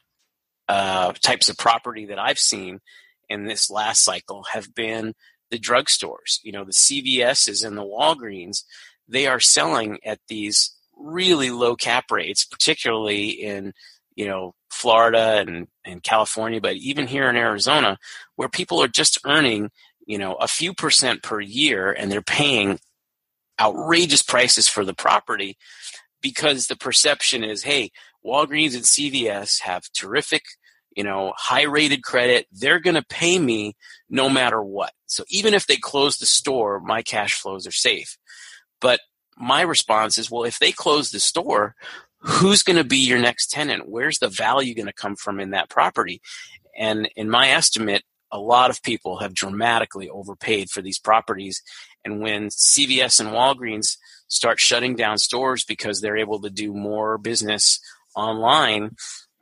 uh, 0.68 1.12
types 1.12 1.48
of 1.48 1.56
property 1.56 2.06
that 2.06 2.18
I've 2.18 2.38
seen 2.38 2.80
in 3.28 3.44
this 3.44 3.70
last 3.70 4.02
cycle 4.02 4.44
have 4.52 4.74
been 4.74 5.14
the 5.50 5.58
drugstores. 5.58 6.40
You 6.42 6.50
know, 6.50 6.64
the 6.64 6.72
CVS's 6.72 7.62
and 7.62 7.78
the 7.78 7.84
Walgreens. 7.84 8.64
They 9.06 9.26
are 9.26 9.40
selling 9.40 9.98
at 10.04 10.18
these 10.28 10.73
really 10.96 11.50
low 11.50 11.76
cap 11.76 12.10
rates, 12.10 12.44
particularly 12.44 13.28
in 13.28 13.72
you 14.14 14.26
know 14.26 14.54
Florida 14.70 15.44
and, 15.46 15.66
and 15.84 16.02
California, 16.02 16.60
but 16.60 16.76
even 16.76 17.06
here 17.06 17.28
in 17.28 17.36
Arizona, 17.36 17.98
where 18.36 18.48
people 18.48 18.82
are 18.82 18.88
just 18.88 19.18
earning 19.26 19.70
you 20.06 20.18
know 20.18 20.34
a 20.34 20.48
few 20.48 20.74
percent 20.74 21.22
per 21.22 21.40
year, 21.40 21.92
and 21.92 22.10
they're 22.10 22.22
paying 22.22 22.78
outrageous 23.60 24.22
prices 24.22 24.68
for 24.68 24.84
the 24.84 24.94
property 24.94 25.56
because 26.20 26.66
the 26.66 26.76
perception 26.76 27.44
is, 27.44 27.62
hey, 27.62 27.90
Walgreens 28.24 28.74
and 28.74 28.84
CVS 28.84 29.60
have 29.60 29.84
terrific 29.92 30.42
you 30.96 31.02
know, 31.02 31.32
high 31.36 31.64
rated 31.64 32.02
credit. 32.02 32.46
They're 32.52 32.80
going 32.80 32.94
to 32.94 33.04
pay 33.04 33.38
me 33.38 33.74
no 34.08 34.28
matter 34.28 34.62
what. 34.62 34.92
So 35.06 35.24
even 35.28 35.54
if 35.54 35.66
they 35.66 35.76
close 35.76 36.18
the 36.18 36.26
store, 36.26 36.80
my 36.80 37.02
cash 37.02 37.34
flows 37.34 37.66
are 37.66 37.72
safe. 37.72 38.16
But 38.80 39.00
my 39.36 39.62
response 39.62 40.18
is, 40.18 40.30
well, 40.30 40.44
if 40.44 40.58
they 40.58 40.72
close 40.72 41.10
the 41.10 41.20
store, 41.20 41.74
who's 42.20 42.62
going 42.62 42.76
to 42.76 42.84
be 42.84 42.98
your 42.98 43.18
next 43.18 43.50
tenant? 43.50 43.88
Where's 43.88 44.18
the 44.18 44.28
value 44.28 44.74
going 44.74 44.86
to 44.86 44.92
come 44.92 45.16
from 45.16 45.40
in 45.40 45.50
that 45.50 45.68
property? 45.68 46.20
And 46.76 47.08
in 47.16 47.30
my 47.30 47.50
estimate, 47.50 48.02
a 48.32 48.38
lot 48.38 48.70
of 48.70 48.82
people 48.82 49.18
have 49.18 49.34
dramatically 49.34 50.08
overpaid 50.08 50.70
for 50.70 50.82
these 50.82 50.98
properties. 50.98 51.62
And 52.04 52.20
when 52.20 52.48
CVS 52.48 53.20
and 53.20 53.30
Walgreens 53.30 53.96
start 54.26 54.58
shutting 54.58 54.96
down 54.96 55.18
stores 55.18 55.64
because 55.64 56.00
they're 56.00 56.16
able 56.16 56.40
to 56.40 56.50
do 56.50 56.72
more 56.72 57.18
business 57.18 57.78
online, 58.16 58.96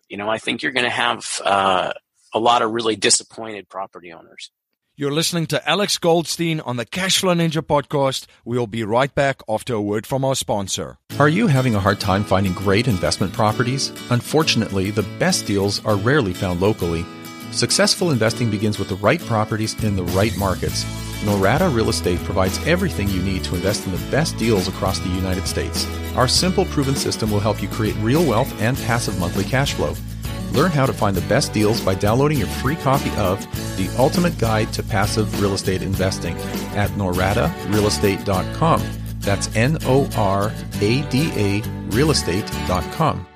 you 0.09 0.17
know, 0.19 0.29
I 0.29 0.39
think 0.39 0.63
you're 0.63 0.73
going 0.73 0.85
to 0.85 0.91
have 0.91 1.41
uh, 1.45 1.93
a 2.35 2.39
lot 2.39 2.63
of 2.63 2.73
really 2.73 2.97
disappointed 2.97 3.69
property 3.69 4.13
owners. 4.13 4.51
You're 4.95 5.11
listening 5.11 5.47
to 5.47 5.67
Alex 5.67 5.97
Goldstein 5.97 6.61
on 6.61 6.77
the 6.77 6.85
Cashflow 6.85 7.35
Ninja 7.35 7.63
podcast. 7.63 8.27
We'll 8.45 8.67
be 8.67 8.85
right 8.85 9.13
back 9.15 9.41
after 9.49 9.73
a 9.73 9.81
word 9.81 10.07
from 10.07 10.23
our 10.23 10.35
sponsor. 10.35 10.99
Are 11.19 11.31
you 11.31 11.47
having 11.47 11.75
a 11.75 11.81
hard 11.81 11.99
time 11.99 12.25
finding 12.25 12.53
great 12.53 12.87
investment 12.87 13.33
properties? 13.33 13.89
Unfortunately, 14.11 14.91
the 14.91 15.03
best 15.19 15.47
deals 15.47 15.83
are 15.87 15.97
rarely 15.97 16.35
found 16.35 16.61
locally. 16.61 17.07
Successful 17.53 18.11
investing 18.11 18.51
begins 18.51 18.79
with 18.79 18.91
the 18.91 18.97
right 18.97 19.21
properties 19.21 19.83
in 19.83 19.97
the 19.97 20.05
right 20.05 20.37
markets. 20.37 20.85
Norada 21.25 21.75
Real 21.75 21.89
Estate 21.89 22.23
provides 22.25 22.63
everything 22.67 23.09
you 23.09 23.23
need 23.23 23.45
to 23.45 23.55
invest 23.55 23.87
in 23.87 23.93
the 23.93 24.11
best 24.11 24.37
deals 24.37 24.69
across 24.69 24.99
the 24.99 25.09
United 25.09 25.47
States. 25.47 25.87
Our 26.17 26.29
simple, 26.29 26.67
proven 26.67 26.97
system 26.97 27.31
will 27.31 27.41
help 27.41 27.63
you 27.63 27.69
create 27.69 27.97
real 28.01 28.27
wealth 28.27 28.61
and 28.61 28.77
passive 28.77 29.19
monthly 29.19 29.45
cash 29.45 29.73
flow. 29.73 29.95
Learn 30.53 30.71
how 30.71 30.87
to 30.87 30.93
find 30.93 31.17
the 31.17 31.27
best 31.29 31.53
deals 31.53 31.81
by 31.81 31.95
downloading 31.95 32.39
your 32.39 32.47
free 32.49 32.77
copy 32.77 33.11
of 33.17 33.41
The 33.77 33.93
Ultimate 33.99 34.39
Guide 34.39 34.73
to 34.75 34.83
Passive 34.83 35.41
Real 35.41 35.55
Estate 35.55 35.83
Investing 35.83 36.37
at 36.77 36.91
noradarealestate.com. 36.91 38.83
That's 39.21 39.55
N 39.57 39.79
O 39.85 40.09
R 40.17 40.53
A 40.81 41.03
D 41.11 41.31
A 41.35 41.61
realestate.com. 41.91 43.27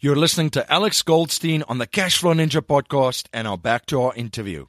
You're 0.00 0.16
listening 0.16 0.50
to 0.50 0.72
Alex 0.72 1.02
Goldstein 1.02 1.64
on 1.64 1.78
the 1.78 1.86
Cashflow 1.86 2.34
Ninja 2.34 2.60
podcast, 2.62 3.26
and 3.32 3.46
now 3.46 3.56
back 3.56 3.84
to 3.86 4.00
our 4.02 4.14
interview. 4.14 4.66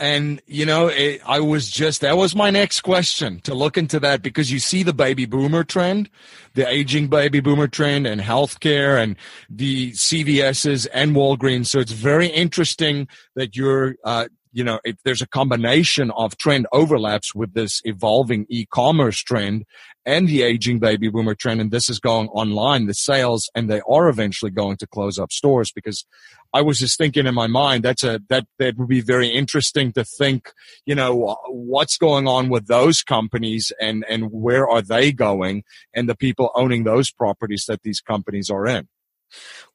And, 0.00 0.40
you 0.46 0.64
know, 0.64 0.86
it, 0.86 1.20
I 1.26 1.40
was 1.40 1.68
just, 1.68 2.02
that 2.02 2.16
was 2.16 2.36
my 2.36 2.50
next 2.50 2.82
question 2.82 3.40
to 3.40 3.54
look 3.54 3.76
into 3.76 3.98
that 4.00 4.22
because 4.22 4.50
you 4.50 4.60
see 4.60 4.84
the 4.84 4.92
baby 4.92 5.26
boomer 5.26 5.64
trend, 5.64 6.08
the 6.54 6.68
aging 6.68 7.08
baby 7.08 7.40
boomer 7.40 7.66
trend 7.66 8.06
and 8.06 8.20
healthcare 8.20 9.02
and 9.02 9.16
the 9.50 9.90
CVS's 9.92 10.86
and 10.86 11.16
Walgreens. 11.16 11.66
So 11.66 11.80
it's 11.80 11.92
very 11.92 12.28
interesting 12.28 13.08
that 13.34 13.56
you're, 13.56 13.96
uh, 14.04 14.28
you 14.52 14.64
know, 14.64 14.80
if 14.84 14.96
there's 15.04 15.22
a 15.22 15.26
combination 15.26 16.10
of 16.12 16.36
trend 16.36 16.66
overlaps 16.72 17.34
with 17.34 17.54
this 17.54 17.82
evolving 17.84 18.46
e-commerce 18.48 19.18
trend 19.18 19.64
and 20.06 20.26
the 20.26 20.42
aging 20.42 20.78
baby 20.78 21.08
boomer 21.08 21.34
trend, 21.34 21.60
and 21.60 21.70
this 21.70 21.90
is 21.90 22.00
going 22.00 22.28
online, 22.28 22.86
the 22.86 22.94
sales, 22.94 23.50
and 23.54 23.68
they 23.68 23.82
are 23.88 24.08
eventually 24.08 24.50
going 24.50 24.76
to 24.78 24.86
close 24.86 25.18
up 25.18 25.32
stores 25.32 25.70
because 25.70 26.06
I 26.54 26.62
was 26.62 26.78
just 26.78 26.96
thinking 26.96 27.26
in 27.26 27.34
my 27.34 27.46
mind 27.46 27.84
that's 27.84 28.02
a 28.02 28.20
that 28.28 28.46
that 28.58 28.76
would 28.78 28.88
be 28.88 29.00
very 29.00 29.28
interesting 29.28 29.92
to 29.92 30.04
think, 30.04 30.52
you 30.86 30.94
know, 30.94 31.36
what's 31.48 31.98
going 31.98 32.26
on 32.26 32.48
with 32.48 32.66
those 32.66 33.02
companies 33.02 33.72
and 33.80 34.04
and 34.08 34.30
where 34.30 34.68
are 34.68 34.82
they 34.82 35.12
going 35.12 35.64
and 35.94 36.08
the 36.08 36.16
people 36.16 36.50
owning 36.54 36.84
those 36.84 37.10
properties 37.10 37.64
that 37.68 37.82
these 37.82 38.00
companies 38.00 38.50
are 38.50 38.66
in. 38.66 38.88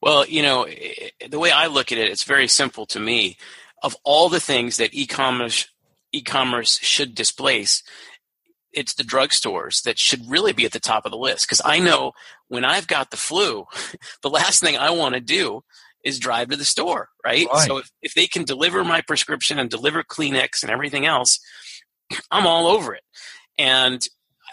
Well, 0.02 0.26
you 0.26 0.42
know, 0.42 0.68
the 1.30 1.40
way 1.40 1.52
I 1.52 1.68
look 1.68 1.92
at 1.92 2.00
it, 2.00 2.10
it's 2.10 2.24
very 2.24 2.48
simple 2.48 2.86
to 2.88 3.00
me 3.00 3.38
of 3.84 3.96
all 4.04 4.30
the 4.30 4.40
things 4.40 4.78
that 4.78 4.94
e-commerce 4.94 5.68
e-commerce 6.12 6.80
should 6.80 7.16
displace, 7.16 7.84
it's 8.72 8.94
the 8.94 9.04
drugstores 9.04 9.84
that 9.84 10.00
should 10.00 10.30
really 10.30 10.54
be 10.54 10.66
at 10.66 10.72
the 10.72 10.80
top 10.80 11.06
of 11.06 11.12
the 11.12 11.18
list. 11.18 11.46
Because 11.46 11.62
I 11.64 11.80
know 11.80 12.14
when 12.48 12.64
I've 12.64 12.88
got 12.88 13.12
the 13.12 13.18
flu, 13.18 13.66
the 14.22 14.30
last 14.30 14.62
thing 14.62 14.78
I 14.78 14.92
want 14.92 15.16
to 15.16 15.22
do 15.22 15.64
is 16.04 16.20
drive 16.20 16.50
to 16.50 16.58
the 16.58 16.66
store, 16.66 17.10
right? 17.26 17.48
right. 17.48 17.68
So 17.68 17.78
if, 17.78 17.92
if 18.02 18.14
they 18.14 18.28
can 18.28 18.44
deliver 18.44 18.84
my 18.84 19.02
prescription 19.02 19.60
and 19.60 19.70
deliver 19.70 20.04
Kleenex 20.04 20.62
and 20.62 20.72
everything 20.72 21.06
else, 21.06 21.40
I'm 22.32 22.46
all 22.46 22.68
over 22.68 22.94
it. 22.94 23.04
And 23.58 24.06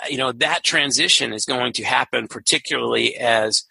you 0.09 0.17
know 0.17 0.33
that 0.33 0.65
transition 0.65 1.33
is 1.33 1.45
going 1.45 1.73
to 1.75 1.85
happen, 1.85 2.29
particularly 2.29 3.17
as 3.17 3.65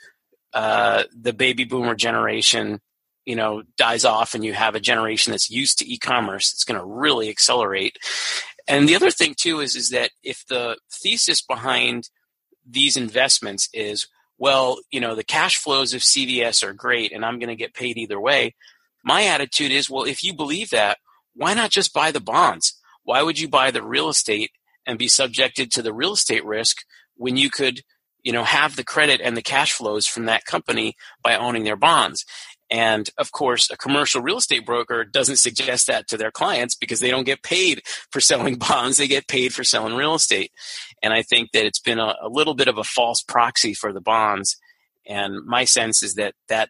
uh, 0.54 1.04
the 1.20 1.34
baby 1.34 1.64
boomer 1.64 1.96
generation, 1.96 2.80
you 3.26 3.36
know, 3.36 3.64
dies 3.78 4.06
off, 4.06 4.34
and 4.34 4.44
you 4.44 4.54
have 4.54 4.76
a 4.76 4.80
generation 4.80 5.32
that's 5.32 5.50
used 5.50 5.80
to 5.80 5.92
e-commerce. 5.92 6.52
It's 6.52 6.64
going 6.64 6.80
to 6.80 6.86
really 6.86 7.30
accelerate. 7.30 7.98
And 8.68 8.88
the 8.88 8.96
other 8.96 9.12
thing 9.12 9.34
too 9.38 9.60
is 9.60 9.76
is 9.76 9.90
that 9.90 10.12
if 10.24 10.46
the 10.48 10.78
thesis 10.92 11.42
behind 11.42 12.10
these 12.68 12.98
investments 12.98 13.70
is 13.74 14.08
well, 14.40 14.80
you 14.90 15.02
know, 15.02 15.14
the 15.14 15.24
cash 15.24 15.58
flows 15.58 15.94
of 15.94 16.02
CVS 16.02 16.64
are 16.64 16.74
great 16.74 17.12
and 17.12 17.24
I'm 17.26 17.38
going 17.38 17.50
to 17.50 17.56
get 17.56 17.74
paid 17.74 17.98
either 17.98 18.20
way. 18.20 18.56
My 19.04 19.26
attitude 19.26 19.72
is, 19.72 19.90
well, 19.90 20.06
if 20.06 20.24
you 20.24 20.34
believe 20.34 20.72
that, 20.72 20.98
why 21.36 21.54
not 21.54 21.70
just 21.70 21.94
buy 21.94 22.12
the 22.12 22.22
bonds? 22.22 22.80
Why 23.04 23.22
would 23.22 23.38
you 23.38 23.50
buy 23.50 23.72
the 23.72 23.84
real 23.84 24.10
estate 24.10 24.52
and 24.88 24.98
be 24.98 25.08
subjected 25.08 25.72
to 25.72 25.82
the 25.82 25.94
real 25.94 26.14
estate 26.14 26.46
risk 26.46 26.78
when 27.16 27.38
you 27.38 27.50
could, 27.50 27.82
you 28.24 28.32
know, 28.32 28.44
have 28.44 28.76
the 28.76 28.84
credit 28.84 29.22
and 29.22 29.36
the 29.36 29.42
cash 29.42 29.74
flows 29.74 30.08
from 30.08 30.26
that 30.26 30.46
company 30.46 30.96
by 31.22 31.36
owning 31.36 31.66
their 31.66 31.76
bonds? 31.76 32.26
And 32.72 33.10
of 33.18 33.32
course, 33.32 33.70
a 33.72 33.78
commercial 33.78 34.22
real 34.22 34.38
estate 34.38 34.66
broker 34.66 35.04
doesn't 35.04 35.38
suggest 35.38 35.88
that 35.88 36.08
to 36.10 36.18
their 36.18 36.32
clients 36.32 36.76
because 36.76 37.00
they 37.00 37.10
don't 37.10 37.26
get 37.26 37.42
paid 37.42 37.82
for 38.12 38.20
selling 38.20 38.56
bonds. 38.70 38.98
They 38.98 39.08
get 39.08 39.28
paid 39.28 39.54
for 39.54 39.64
selling 39.64 39.96
real 39.96 40.16
estate. 40.16 40.52
And 41.02 41.14
I 41.14 41.22
think 41.22 41.52
that 41.52 41.66
it's 41.66 41.80
been 41.80 42.00
a, 42.00 42.16
a 42.22 42.30
little 42.30 42.54
bit 42.54 42.68
of 42.68 42.78
a 42.78 42.84
false 42.84 43.22
proxy 43.22 43.74
for 43.74 43.94
the 43.94 44.02
bonds. 44.02 44.58
And 45.08 45.46
my 45.46 45.66
sense 45.66 46.04
is 46.04 46.16
that 46.16 46.36
that 46.50 46.70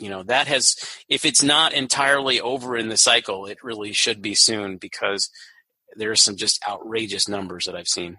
you 0.00 0.08
know 0.08 0.22
that 0.24 0.46
has 0.46 0.76
if 1.08 1.24
it's 1.24 1.42
not 1.42 1.72
entirely 1.72 2.40
over 2.40 2.76
in 2.76 2.88
the 2.88 2.96
cycle 2.96 3.46
it 3.46 3.58
really 3.62 3.92
should 3.92 4.22
be 4.22 4.34
soon 4.34 4.76
because 4.76 5.28
there 5.96 6.10
are 6.10 6.16
some 6.16 6.36
just 6.36 6.62
outrageous 6.68 7.28
numbers 7.28 7.64
that 7.64 7.74
i've 7.74 7.88
seen 7.88 8.18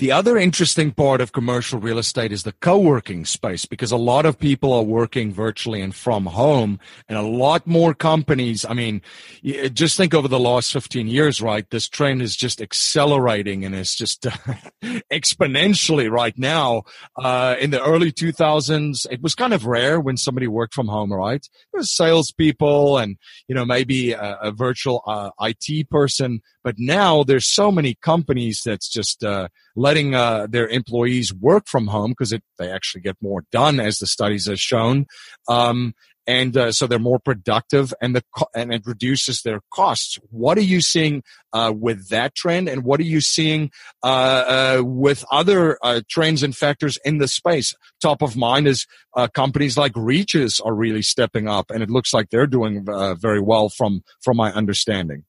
the 0.00 0.10
other 0.10 0.38
interesting 0.38 0.92
part 0.92 1.20
of 1.20 1.32
commercial 1.32 1.78
real 1.78 1.98
estate 1.98 2.32
is 2.32 2.42
the 2.42 2.52
co-working 2.52 3.26
space 3.26 3.66
because 3.66 3.92
a 3.92 3.98
lot 3.98 4.24
of 4.24 4.38
people 4.38 4.72
are 4.72 4.82
working 4.82 5.30
virtually 5.30 5.82
and 5.82 5.94
from 5.94 6.24
home 6.24 6.80
and 7.06 7.18
a 7.18 7.22
lot 7.22 7.66
more 7.66 7.92
companies. 7.92 8.64
I 8.64 8.72
mean, 8.72 9.02
just 9.44 9.98
think 9.98 10.14
over 10.14 10.26
the 10.26 10.40
last 10.40 10.72
15 10.72 11.06
years, 11.06 11.42
right? 11.42 11.68
This 11.68 11.86
trend 11.86 12.22
is 12.22 12.34
just 12.34 12.62
accelerating 12.62 13.62
and 13.62 13.74
it's 13.74 13.94
just 13.94 14.22
exponentially 15.12 16.10
right 16.10 16.36
now. 16.38 16.84
Uh, 17.16 17.56
in 17.60 17.70
the 17.70 17.84
early 17.84 18.10
2000s, 18.10 19.06
it 19.10 19.20
was 19.20 19.34
kind 19.34 19.52
of 19.52 19.66
rare 19.66 20.00
when 20.00 20.16
somebody 20.16 20.46
worked 20.46 20.72
from 20.72 20.88
home, 20.88 21.12
right? 21.12 21.46
There 21.74 21.78
was 21.78 21.94
salespeople 21.94 22.96
and, 22.96 23.18
you 23.48 23.54
know, 23.54 23.66
maybe 23.66 24.12
a, 24.12 24.38
a 24.44 24.50
virtual 24.50 25.02
uh, 25.06 25.28
IT 25.42 25.90
person. 25.90 26.40
But 26.62 26.76
now 26.78 27.22
there's 27.22 27.52
so 27.52 27.70
many 27.72 27.96
companies 28.02 28.62
that's 28.64 28.88
just, 28.88 29.24
uh, 29.24 29.48
letting 29.76 30.14
uh, 30.14 30.46
their 30.48 30.68
employees 30.68 31.32
work 31.32 31.66
from 31.66 31.86
home 31.86 32.10
because 32.10 32.34
they 32.58 32.70
actually 32.70 33.00
get 33.00 33.16
more 33.20 33.44
done, 33.50 33.80
as 33.80 33.98
the 33.98 34.06
studies 34.06 34.46
have 34.46 34.60
shown. 34.60 35.06
Um, 35.48 35.94
and 36.26 36.56
uh, 36.56 36.70
so 36.70 36.86
they're 36.86 36.98
more 36.98 37.18
productive, 37.18 37.92
and 38.00 38.14
the 38.14 38.22
and 38.54 38.72
it 38.72 38.82
reduces 38.86 39.42
their 39.42 39.60
costs. 39.72 40.18
What 40.30 40.58
are 40.58 40.62
you 40.62 40.80
seeing 40.80 41.22
uh, 41.52 41.72
with 41.74 42.08
that 42.10 42.34
trend, 42.34 42.68
and 42.68 42.84
what 42.84 43.00
are 43.00 43.04
you 43.04 43.20
seeing 43.20 43.70
uh, 44.02 44.76
uh 44.78 44.82
with 44.84 45.24
other 45.32 45.78
uh, 45.82 46.02
trends 46.08 46.42
and 46.42 46.56
factors 46.56 46.98
in 47.04 47.18
the 47.18 47.26
space? 47.26 47.74
Top 48.00 48.22
of 48.22 48.36
mind 48.36 48.68
is 48.68 48.86
uh, 49.16 49.28
companies 49.28 49.76
like 49.76 49.92
Regus 49.96 50.60
are 50.60 50.74
really 50.74 51.02
stepping 51.02 51.48
up, 51.48 51.70
and 51.70 51.82
it 51.82 51.90
looks 51.90 52.12
like 52.14 52.30
they're 52.30 52.46
doing 52.46 52.86
very 53.18 53.40
well 53.40 53.68
from 53.68 54.04
from 54.20 54.36
my 54.36 54.52
understanding. 54.52 55.24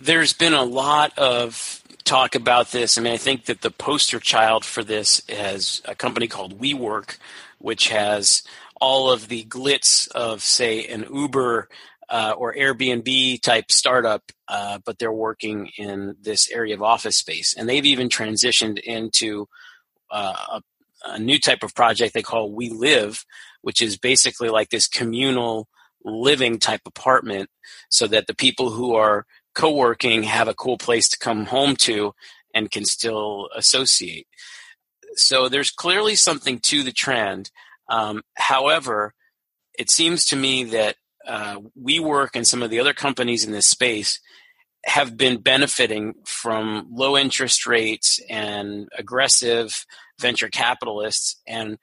There's 0.00 0.32
been 0.32 0.54
a 0.54 0.64
lot 0.64 1.16
of 1.18 1.82
talk 2.04 2.34
about 2.34 2.72
this. 2.72 2.98
I 2.98 3.00
mean, 3.00 3.12
I 3.12 3.16
think 3.16 3.46
that 3.46 3.62
the 3.62 3.70
poster 3.70 4.18
child 4.18 4.64
for 4.64 4.84
this 4.84 5.22
is 5.28 5.82
a 5.84 5.94
company 5.94 6.26
called 6.26 6.60
WeWork, 6.60 7.16
which 7.58 7.88
has 7.88 8.42
all 8.80 9.10
of 9.10 9.28
the 9.28 9.44
glitz 9.44 10.10
of, 10.10 10.42
say, 10.42 10.86
an 10.86 11.06
Uber 11.12 11.68
uh, 12.10 12.34
or 12.36 12.54
Airbnb 12.54 13.40
type 13.40 13.70
startup, 13.70 14.30
uh, 14.48 14.78
but 14.84 14.98
they're 14.98 15.12
working 15.12 15.70
in 15.78 16.16
this 16.20 16.50
area 16.50 16.74
of 16.74 16.82
office 16.82 17.16
space. 17.16 17.54
And 17.56 17.68
they've 17.68 17.86
even 17.86 18.08
transitioned 18.08 18.78
into 18.78 19.48
uh, 20.10 20.60
a, 21.06 21.12
a 21.12 21.18
new 21.18 21.38
type 21.38 21.62
of 21.62 21.74
project 21.74 22.14
they 22.14 22.22
call 22.22 22.52
We 22.52 22.68
Live, 22.68 23.24
which 23.62 23.80
is 23.80 23.96
basically 23.96 24.50
like 24.50 24.68
this 24.68 24.86
communal 24.86 25.68
living 26.04 26.58
type 26.58 26.82
apartment 26.84 27.48
so 27.88 28.06
that 28.08 28.26
the 28.26 28.34
people 28.34 28.70
who 28.70 28.94
are 28.94 29.24
co-working 29.54 30.24
have 30.24 30.48
a 30.48 30.54
cool 30.54 30.78
place 30.78 31.08
to 31.10 31.18
come 31.18 31.46
home 31.46 31.76
to 31.76 32.14
and 32.54 32.70
can 32.70 32.84
still 32.84 33.48
associate. 33.54 34.26
So 35.16 35.48
there's 35.48 35.70
clearly 35.70 36.14
something 36.14 36.58
to 36.60 36.82
the 36.82 36.92
trend. 36.92 37.50
Um, 37.88 38.22
however 38.36 39.14
it 39.78 39.90
seems 39.90 40.26
to 40.26 40.36
me 40.36 40.64
that 40.64 40.96
uh, 41.26 41.58
WeWork 41.80 42.30
and 42.34 42.46
some 42.46 42.62
of 42.62 42.70
the 42.70 42.80
other 42.80 42.92
companies 42.92 43.44
in 43.44 43.52
this 43.52 43.66
space 43.66 44.20
have 44.84 45.16
been 45.16 45.40
benefiting 45.40 46.14
from 46.24 46.86
low 46.92 47.16
interest 47.16 47.66
rates 47.66 48.20
and 48.28 48.88
aggressive 48.96 49.86
venture 50.20 50.48
capitalists 50.48 51.40
and 51.46 51.78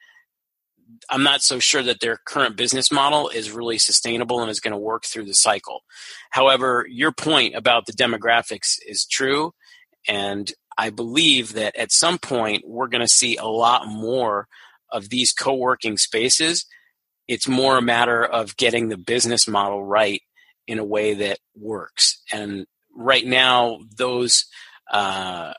I'm 1.10 1.24
not 1.24 1.42
so 1.42 1.60
sure 1.60 1.84
that 1.84 2.00
their 2.00 2.18
current 2.26 2.56
business 2.56 2.92
model 2.92 3.30
is 3.30 3.52
really 3.52 3.78
sustainable 3.78 4.42
and 4.42 4.50
is 4.50 4.60
going 4.60 4.74
to 4.74 4.78
work 4.78 5.06
through 5.06 5.26
the 5.26 5.34
cycle. 5.34 5.82
However, 6.32 6.86
your 6.90 7.12
point 7.12 7.56
about 7.56 7.86
the 7.86 7.94
demographics 7.94 8.78
is 8.86 9.06
true. 9.06 9.54
And 10.08 10.52
I 10.78 10.90
believe 10.90 11.54
that 11.54 11.76
at 11.76 11.92
some 11.92 12.18
point 12.18 12.64
we're 12.66 12.88
going 12.88 13.06
to 13.06 13.08
see 13.08 13.38
a 13.38 13.46
lot 13.46 13.88
more 13.88 14.48
of 14.92 15.10
these 15.10 15.32
co 15.32 15.54
working 15.54 15.98
spaces. 15.98 16.66
It's 17.28 17.48
more 17.48 17.78
a 17.78 17.82
matter 17.82 18.24
of 18.24 18.58
getting 18.58 18.90
the 18.90 18.98
business 18.98 19.48
model 19.48 19.84
right 19.84 20.22
in 20.68 20.80
a 20.80 20.86
way 20.86 21.14
that 21.16 21.40
works. 21.56 22.22
And 22.32 22.66
right 22.96 23.26
now, 23.26 23.80
those 23.96 24.46
uh, 24.92 25.54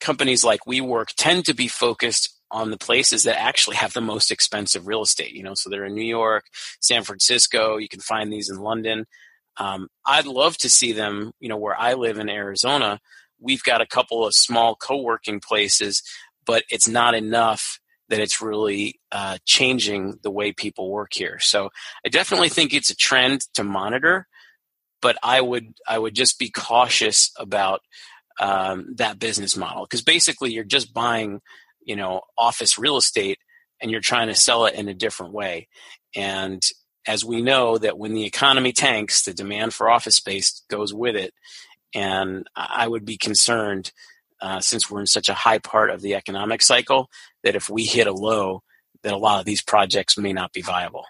companies 0.00 0.44
like 0.44 0.60
WeWork 0.66 1.08
tend 1.16 1.44
to 1.46 1.54
be 1.54 1.68
focused 1.68 2.39
on 2.50 2.70
the 2.70 2.78
places 2.78 3.24
that 3.24 3.40
actually 3.40 3.76
have 3.76 3.92
the 3.92 4.00
most 4.00 4.30
expensive 4.30 4.86
real 4.86 5.02
estate. 5.02 5.32
You 5.32 5.42
know, 5.42 5.54
so 5.54 5.70
they're 5.70 5.84
in 5.84 5.94
New 5.94 6.02
York, 6.02 6.46
San 6.80 7.02
Francisco. 7.02 7.76
You 7.76 7.88
can 7.88 8.00
find 8.00 8.32
these 8.32 8.50
in 8.50 8.58
London. 8.58 9.06
Um, 9.56 9.88
I'd 10.06 10.26
love 10.26 10.56
to 10.58 10.70
see 10.70 10.92
them. 10.92 11.32
You 11.40 11.48
know, 11.48 11.56
where 11.56 11.78
I 11.78 11.94
live 11.94 12.18
in 12.18 12.28
Arizona, 12.28 13.00
we've 13.38 13.62
got 13.62 13.80
a 13.80 13.86
couple 13.86 14.26
of 14.26 14.34
small 14.34 14.74
co-working 14.76 15.40
places, 15.40 16.02
but 16.44 16.64
it's 16.70 16.88
not 16.88 17.14
enough 17.14 17.80
that 18.10 18.20
it's 18.20 18.42
really 18.42 19.00
uh, 19.12 19.38
changing 19.46 20.18
the 20.22 20.30
way 20.30 20.52
people 20.52 20.90
work 20.90 21.12
here. 21.14 21.38
So 21.38 21.70
I 22.04 22.08
definitely 22.08 22.48
think 22.48 22.74
it's 22.74 22.90
a 22.90 22.96
trend 22.96 23.42
to 23.54 23.64
monitor, 23.64 24.26
but 25.00 25.16
I 25.22 25.40
would 25.40 25.74
I 25.88 25.98
would 25.98 26.14
just 26.14 26.38
be 26.38 26.50
cautious 26.50 27.30
about 27.38 27.80
um, 28.38 28.94
that 28.96 29.18
business 29.18 29.56
model 29.56 29.84
because 29.84 30.02
basically 30.02 30.52
you're 30.52 30.64
just 30.64 30.92
buying 30.92 31.40
you 31.82 31.96
know 31.96 32.22
office 32.36 32.78
real 32.78 32.96
estate 32.96 33.38
and 33.80 33.90
you're 33.90 34.00
trying 34.00 34.28
to 34.28 34.34
sell 34.34 34.66
it 34.66 34.74
in 34.74 34.88
a 34.88 34.94
different 34.94 35.32
way. 35.32 35.68
And 36.14 36.62
as 37.06 37.24
we 37.24 37.40
know 37.40 37.78
that 37.78 37.98
when 37.98 38.14
the 38.14 38.26
economy 38.26 38.72
tanks 38.72 39.22
the 39.22 39.32
demand 39.32 39.72
for 39.72 39.90
office 39.90 40.16
space 40.16 40.62
goes 40.68 40.92
with 40.92 41.16
it. 41.16 41.32
And 41.94 42.46
i 42.54 42.86
would 42.86 43.04
be 43.04 43.16
concerned 43.16 43.90
uh, 44.40 44.60
since 44.60 44.90
we're 44.90 45.00
in 45.00 45.06
such 45.06 45.28
a 45.28 45.34
high 45.34 45.58
part 45.58 45.90
of 45.90 46.00
the 46.00 46.14
economic 46.14 46.62
cycle 46.62 47.10
that 47.42 47.56
if 47.56 47.68
we 47.68 47.84
hit 47.84 48.06
a 48.06 48.12
low 48.12 48.62
that 49.02 49.12
a 49.12 49.18
lot 49.18 49.40
of 49.40 49.44
these 49.44 49.62
projects 49.62 50.16
may 50.16 50.32
not 50.32 50.52
be 50.52 50.62
viable 50.62 51.04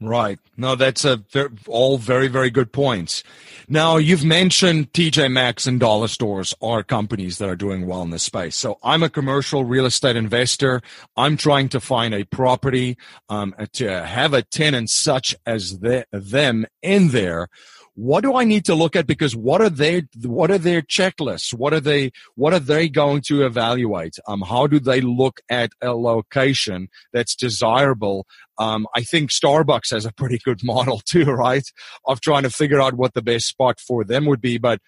Right. 0.00 0.38
No, 0.58 0.74
that's 0.74 1.06
a 1.06 1.24
all 1.66 1.96
very, 1.96 2.28
very 2.28 2.50
good 2.50 2.70
points. 2.70 3.22
Now, 3.66 3.96
you've 3.96 4.24
mentioned 4.24 4.92
TJ 4.92 5.32
Maxx 5.32 5.66
and 5.66 5.80
dollar 5.80 6.08
stores 6.08 6.54
are 6.60 6.82
companies 6.82 7.38
that 7.38 7.48
are 7.48 7.56
doing 7.56 7.86
well 7.86 8.02
in 8.02 8.10
this 8.10 8.22
space. 8.22 8.56
So 8.56 8.78
I'm 8.82 9.02
a 9.02 9.08
commercial 9.08 9.64
real 9.64 9.86
estate 9.86 10.14
investor. 10.14 10.82
I'm 11.16 11.38
trying 11.38 11.70
to 11.70 11.80
find 11.80 12.12
a 12.12 12.24
property 12.24 12.98
um, 13.30 13.54
to 13.72 14.04
have 14.04 14.34
a 14.34 14.42
tenant 14.42 14.90
such 14.90 15.34
as 15.46 15.78
the, 15.78 16.06
them 16.12 16.66
in 16.82 17.08
there. 17.08 17.48
What 17.96 18.22
do 18.22 18.36
I 18.36 18.44
need 18.44 18.66
to 18.66 18.74
look 18.74 18.94
at? 18.94 19.06
Because 19.06 19.34
what 19.34 19.62
are 19.62 19.70
their 19.70 20.02
what 20.22 20.50
are 20.50 20.58
their 20.58 20.82
checklists? 20.82 21.54
What 21.54 21.72
are 21.72 21.80
they 21.80 22.12
what 22.34 22.52
are 22.52 22.60
they 22.60 22.90
going 22.90 23.22
to 23.28 23.44
evaluate? 23.44 24.16
Um, 24.28 24.42
how 24.42 24.66
do 24.66 24.78
they 24.78 25.00
look 25.00 25.40
at 25.48 25.70
a 25.80 25.94
location 25.94 26.88
that's 27.14 27.34
desirable? 27.34 28.26
Um, 28.58 28.86
I 28.94 29.02
think 29.02 29.30
Starbucks 29.30 29.90
has 29.92 30.04
a 30.04 30.12
pretty 30.12 30.38
good 30.44 30.60
model 30.62 31.00
too, 31.04 31.24
right? 31.24 31.66
Of 32.04 32.20
trying 32.20 32.42
to 32.42 32.50
figure 32.50 32.80
out 32.80 32.94
what 32.94 33.14
the 33.14 33.22
best 33.22 33.46
spot 33.46 33.80
for 33.80 34.04
them 34.04 34.26
would 34.26 34.42
be. 34.42 34.58
But 34.58 34.80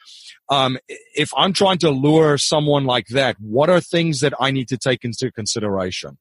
um, 0.50 0.78
if 1.14 1.30
I'm 1.34 1.54
trying 1.54 1.78
to 1.78 1.90
lure 1.90 2.36
someone 2.36 2.84
like 2.84 3.06
that, 3.08 3.36
what 3.40 3.70
are 3.70 3.80
things 3.80 4.20
that 4.20 4.34
I 4.38 4.50
need 4.50 4.68
to 4.68 4.76
take 4.76 5.02
into 5.02 5.32
consideration? 5.32 6.18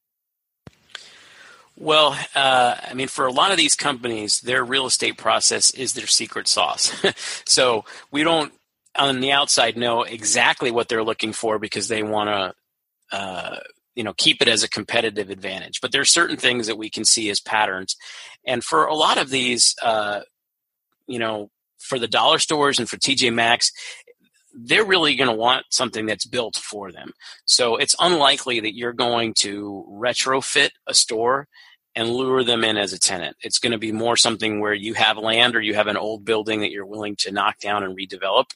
Well, 1.79 2.17
uh, 2.33 2.75
I 2.89 2.95
mean, 2.95 3.07
for 3.07 3.27
a 3.27 3.31
lot 3.31 3.51
of 3.51 3.57
these 3.57 3.75
companies, 3.75 4.41
their 4.41 4.65
real 4.65 4.87
estate 4.87 5.15
process 5.15 5.69
is 5.71 5.93
their 5.93 6.07
secret 6.07 6.47
sauce. 6.47 6.91
so 7.45 7.85
we 8.11 8.23
don't, 8.23 8.51
on 8.97 9.19
the 9.19 9.31
outside, 9.31 9.77
know 9.77 10.01
exactly 10.01 10.71
what 10.71 10.87
they're 10.89 11.03
looking 11.03 11.33
for 11.33 11.59
because 11.59 11.87
they 11.87 12.01
want 12.01 12.29
to, 12.29 13.15
uh, 13.15 13.59
you 13.93 14.03
know, 14.03 14.13
keep 14.17 14.41
it 14.41 14.47
as 14.47 14.63
a 14.63 14.69
competitive 14.69 15.29
advantage. 15.29 15.79
But 15.79 15.91
there 15.91 16.01
are 16.01 16.05
certain 16.05 16.37
things 16.37 16.65
that 16.65 16.79
we 16.79 16.89
can 16.89 17.05
see 17.05 17.29
as 17.29 17.39
patterns, 17.39 17.95
and 18.43 18.63
for 18.63 18.85
a 18.85 18.95
lot 18.95 19.19
of 19.19 19.29
these, 19.29 19.75
uh, 19.83 20.21
you 21.05 21.19
know, 21.19 21.51
for 21.77 21.99
the 21.99 22.07
dollar 22.07 22.39
stores 22.39 22.79
and 22.79 22.89
for 22.89 22.97
TJ 22.97 23.31
Maxx, 23.31 23.71
they're 24.51 24.83
really 24.83 25.15
going 25.15 25.29
to 25.29 25.35
want 25.35 25.65
something 25.69 26.07
that's 26.07 26.25
built 26.25 26.55
for 26.55 26.91
them. 26.91 27.11
So 27.45 27.75
it's 27.75 27.95
unlikely 27.99 28.61
that 28.61 28.75
you're 28.75 28.93
going 28.93 29.35
to 29.39 29.85
retrofit 29.91 30.69
a 30.87 30.95
store 30.95 31.47
and 31.97 32.11
lure 32.11 32.43
them 32.43 32.63
in 32.63 32.77
as 32.77 32.93
a 32.93 32.99
tenant. 32.99 33.35
It's 33.41 33.57
going 33.57 33.71
to 33.71 33.79
be 33.79 33.91
more 33.91 34.15
something 34.15 34.61
where 34.61 34.73
you 34.75 34.93
have 34.93 35.17
land 35.17 35.55
or 35.55 35.61
you 35.61 35.73
have 35.73 35.87
an 35.87 35.97
old 35.97 36.23
building 36.23 36.61
that 36.61 36.69
you're 36.69 36.85
willing 36.85 37.15
to 37.21 37.31
knock 37.31 37.57
down 37.57 37.83
and 37.83 37.97
redevelop. 37.97 38.51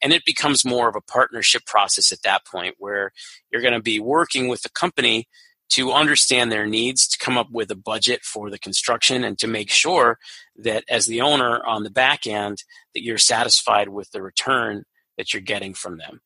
And 0.00 0.12
it 0.12 0.24
becomes 0.24 0.64
more 0.64 0.88
of 0.88 0.94
a 0.94 1.00
partnership 1.00 1.66
process 1.66 2.12
at 2.12 2.22
that 2.22 2.46
point 2.46 2.76
where 2.78 3.10
you're 3.50 3.60
going 3.60 3.74
to 3.74 3.82
be 3.82 3.98
working 3.98 4.46
with 4.46 4.62
the 4.62 4.68
company 4.68 5.26
to 5.70 5.90
understand 5.90 6.52
their 6.52 6.64
needs, 6.64 7.08
to 7.08 7.18
come 7.18 7.36
up 7.36 7.48
with 7.50 7.72
a 7.72 7.76
budget 7.76 8.22
for 8.22 8.50
the 8.50 8.58
construction, 8.58 9.24
and 9.24 9.36
to 9.40 9.48
make 9.48 9.68
sure 9.68 10.16
that 10.54 10.84
as 10.88 11.06
the 11.06 11.20
owner 11.20 11.60
on 11.66 11.82
the 11.82 11.90
back 11.90 12.24
end, 12.24 12.62
that 12.94 13.02
you're 13.02 13.18
satisfied 13.18 13.88
with 13.88 14.08
the 14.12 14.22
return 14.22 14.84
that 15.18 15.34
you're 15.34 15.42
getting 15.42 15.74
from 15.74 15.98
them. 15.98 16.20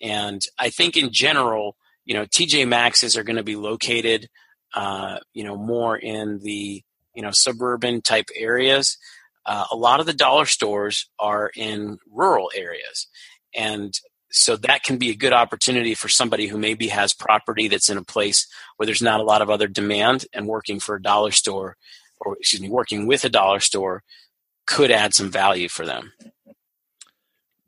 And 0.00 0.42
I 0.60 0.70
think 0.70 0.96
in 0.96 1.10
general, 1.10 1.76
you 2.04 2.14
know, 2.14 2.24
TJ 2.24 2.68
Maxxes 2.68 3.16
are 3.16 3.24
going 3.24 3.34
to 3.34 3.42
be 3.42 3.56
located 3.56 4.28
uh, 4.74 5.18
you 5.32 5.44
know, 5.44 5.56
more 5.56 5.96
in 5.96 6.40
the 6.40 6.82
you 7.14 7.22
know 7.22 7.30
suburban 7.32 8.02
type 8.02 8.26
areas. 8.34 8.98
Uh, 9.46 9.66
a 9.70 9.76
lot 9.76 10.00
of 10.00 10.06
the 10.06 10.14
dollar 10.14 10.46
stores 10.46 11.08
are 11.18 11.50
in 11.54 11.98
rural 12.10 12.50
areas, 12.54 13.06
and 13.54 13.94
so 14.30 14.56
that 14.56 14.82
can 14.82 14.96
be 14.96 15.10
a 15.10 15.16
good 15.16 15.32
opportunity 15.32 15.94
for 15.94 16.08
somebody 16.08 16.46
who 16.48 16.58
maybe 16.58 16.88
has 16.88 17.12
property 17.12 17.68
that's 17.68 17.88
in 17.88 17.98
a 17.98 18.04
place 18.04 18.48
where 18.76 18.86
there's 18.86 19.02
not 19.02 19.20
a 19.20 19.24
lot 19.24 19.42
of 19.42 19.50
other 19.50 19.68
demand, 19.68 20.26
and 20.32 20.48
working 20.48 20.80
for 20.80 20.96
a 20.96 21.02
dollar 21.02 21.30
store, 21.30 21.76
or 22.20 22.36
excuse 22.38 22.62
me, 22.62 22.68
working 22.68 23.06
with 23.06 23.24
a 23.24 23.28
dollar 23.28 23.60
store 23.60 24.02
could 24.66 24.90
add 24.90 25.14
some 25.14 25.30
value 25.30 25.68
for 25.68 25.84
them. 25.84 26.12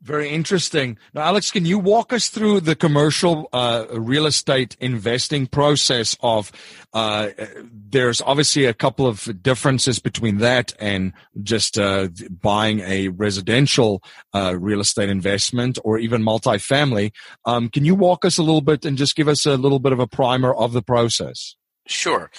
Very 0.03 0.29
interesting. 0.29 0.99
Now, 1.15 1.21
Alex, 1.23 1.49
can 1.49 1.65
you 1.65 1.79
walk 1.79 2.13
us 2.13 2.29
through 2.29 2.61
the 2.61 2.75
commercial 2.75 3.49
uh, 3.51 3.87
real 3.89 4.27
estate 4.27 4.77
investing 4.79 5.47
process? 5.47 6.15
Of 6.21 6.51
uh, 6.93 7.29
there's 7.71 8.21
obviously 8.21 8.65
a 8.65 8.75
couple 8.75 9.07
of 9.07 9.41
differences 9.41 9.97
between 9.97 10.37
that 10.37 10.73
and 10.79 11.13
just 11.41 11.79
uh, 11.79 12.09
buying 12.29 12.81
a 12.81 13.07
residential 13.07 14.03
uh, 14.35 14.55
real 14.57 14.81
estate 14.81 15.09
investment 15.09 15.79
or 15.83 15.97
even 15.97 16.21
multifamily. 16.21 17.11
Um, 17.45 17.67
can 17.67 17.83
you 17.83 17.95
walk 17.95 18.23
us 18.23 18.37
a 18.37 18.43
little 18.43 18.61
bit 18.61 18.85
and 18.85 18.99
just 18.99 19.15
give 19.15 19.27
us 19.27 19.47
a 19.47 19.57
little 19.57 19.79
bit 19.79 19.93
of 19.93 19.99
a 19.99 20.07
primer 20.07 20.53
of 20.53 20.73
the 20.73 20.83
process? 20.83 21.55
Sure. 21.87 22.29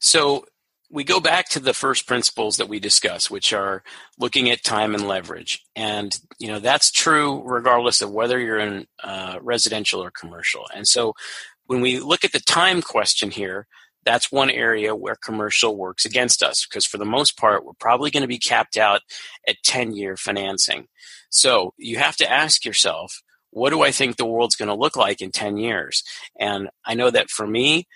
So 0.00 0.44
we 0.90 1.04
go 1.04 1.20
back 1.20 1.48
to 1.50 1.60
the 1.60 1.74
first 1.74 2.06
principles 2.06 2.56
that 2.56 2.68
we 2.68 2.78
discuss, 2.78 3.30
which 3.30 3.52
are 3.52 3.82
looking 4.18 4.50
at 4.50 4.62
time 4.62 4.94
and 4.94 5.06
leverage. 5.06 5.62
And, 5.74 6.16
you 6.38 6.48
know, 6.48 6.58
that's 6.58 6.90
true 6.90 7.42
regardless 7.44 8.02
of 8.02 8.12
whether 8.12 8.38
you're 8.38 8.58
in 8.58 8.86
uh, 9.02 9.38
residential 9.42 10.02
or 10.02 10.10
commercial. 10.10 10.64
And 10.74 10.86
so 10.86 11.14
when 11.66 11.80
we 11.80 11.98
look 11.98 12.24
at 12.24 12.32
the 12.32 12.40
time 12.40 12.82
question 12.82 13.30
here, 13.30 13.66
that's 14.04 14.30
one 14.30 14.50
area 14.50 14.94
where 14.94 15.16
commercial 15.16 15.76
works 15.76 16.04
against 16.04 16.42
us 16.42 16.64
because 16.64 16.86
for 16.86 16.96
the 16.96 17.04
most 17.04 17.36
part, 17.36 17.64
we're 17.64 17.72
probably 17.80 18.10
going 18.10 18.22
to 18.22 18.28
be 18.28 18.38
capped 18.38 18.76
out 18.76 19.00
at 19.48 19.56
10 19.64 19.94
year 19.94 20.16
financing. 20.16 20.86
So 21.28 21.74
you 21.76 21.98
have 21.98 22.16
to 22.18 22.30
ask 22.30 22.64
yourself, 22.64 23.20
what 23.50 23.70
do 23.70 23.82
I 23.82 23.90
think 23.90 24.16
the 24.16 24.26
world's 24.26 24.54
going 24.54 24.68
to 24.68 24.74
look 24.74 24.96
like 24.96 25.20
in 25.20 25.32
10 25.32 25.56
years? 25.56 26.04
And 26.38 26.68
I 26.84 26.94
know 26.94 27.10
that 27.10 27.30
for 27.30 27.46
me, 27.46 27.88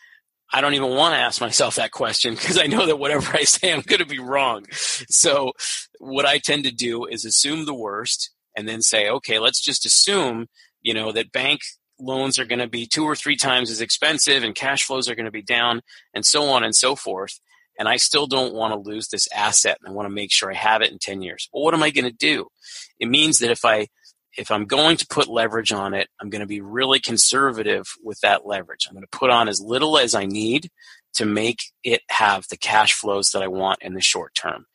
I 0.53 0.61
don't 0.61 0.75
even 0.75 0.91
want 0.91 1.15
to 1.15 1.19
ask 1.19 1.41
myself 1.41 1.77
that 1.77 1.93
question 1.93 2.35
because 2.35 2.59
I 2.59 2.67
know 2.67 2.87
that 2.87 2.99
whatever 2.99 3.37
I 3.37 3.45
say, 3.45 3.73
I'm 3.73 3.83
going 3.83 4.01
to 4.01 4.07
be 4.07 4.19
wrong. 4.19 4.67
So, 4.71 5.53
what 5.99 6.27
I 6.27 6.39
tend 6.39 6.65
to 6.65 6.73
do 6.73 7.07
is 7.07 7.25
assume 7.25 7.67
the 7.67 7.75
worst 7.75 8.31
and 8.57 8.69
then 8.69 8.83
say, 8.83 9.09
okay, 9.09 9.39
let's 9.39 9.61
just 9.61 9.87
assume, 9.87 10.47
you 10.83 10.95
know, 10.95 11.13
that 11.13 11.33
bank 11.33 11.61
loans 12.01 12.39
are 12.39 12.45
going 12.45 12.59
to 12.59 12.69
be 12.69 12.87
two 12.87 13.05
or 13.05 13.15
three 13.15 13.37
times 13.37 13.71
as 13.71 13.81
expensive 13.81 14.43
and 14.43 14.55
cash 14.55 14.85
flows 14.85 15.09
are 15.09 15.15
going 15.15 15.27
to 15.27 15.31
be 15.31 15.43
down 15.43 15.83
and 16.15 16.25
so 16.25 16.45
on 16.45 16.65
and 16.65 16.75
so 16.75 16.97
forth. 16.97 17.39
And 17.79 17.89
I 17.89 17.97
still 17.97 18.27
don't 18.27 18.55
want 18.55 18.73
to 18.73 18.91
lose 18.91 19.09
this 19.09 19.29
asset 19.35 19.79
and 19.81 19.91
I 19.91 19.95
want 19.95 20.07
to 20.07 20.15
make 20.15 20.33
sure 20.33 20.51
I 20.51 20.55
have 20.55 20.83
it 20.83 20.91
in 20.91 20.99
10 20.99 21.23
years. 21.23 21.49
Well, 21.53 21.63
what 21.63 21.75
am 21.75 21.83
I 21.83 21.91
going 21.91 22.05
to 22.05 22.11
do? 22.11 22.49
It 22.99 23.09
means 23.09 23.39
that 23.39 23.51
if 23.51 23.65
I 23.65 23.89
if 24.37 24.51
I'm 24.51 24.67
going 24.67 24.97
to 24.97 25.07
put 25.07 25.29
leverage 25.29 25.73
on 25.73 25.95
it, 25.95 26.09
I'm 26.21 26.31
going 26.31 26.41
to 26.41 26.47
be 26.47 26.61
really 26.61 27.01
conservative 27.01 27.87
with 28.03 28.21
that 28.21 28.47
leverage. 28.47 28.87
I'm 28.87 28.95
going 28.95 29.07
to 29.11 29.19
put 29.19 29.31
on 29.31 29.49
as 29.49 29.61
little 29.61 29.99
as 29.99 30.15
I 30.15 30.27
need 30.27 30.71
to 31.15 31.27
make 31.27 31.63
it 31.83 32.03
have 32.09 32.47
the 32.49 32.57
cash 32.57 32.93
flows 32.93 33.31
that 33.31 33.43
I 33.43 33.49
want 33.49 33.83
in 33.83 33.95
the 33.95 34.01
short 34.01 34.35
term. 34.35 34.67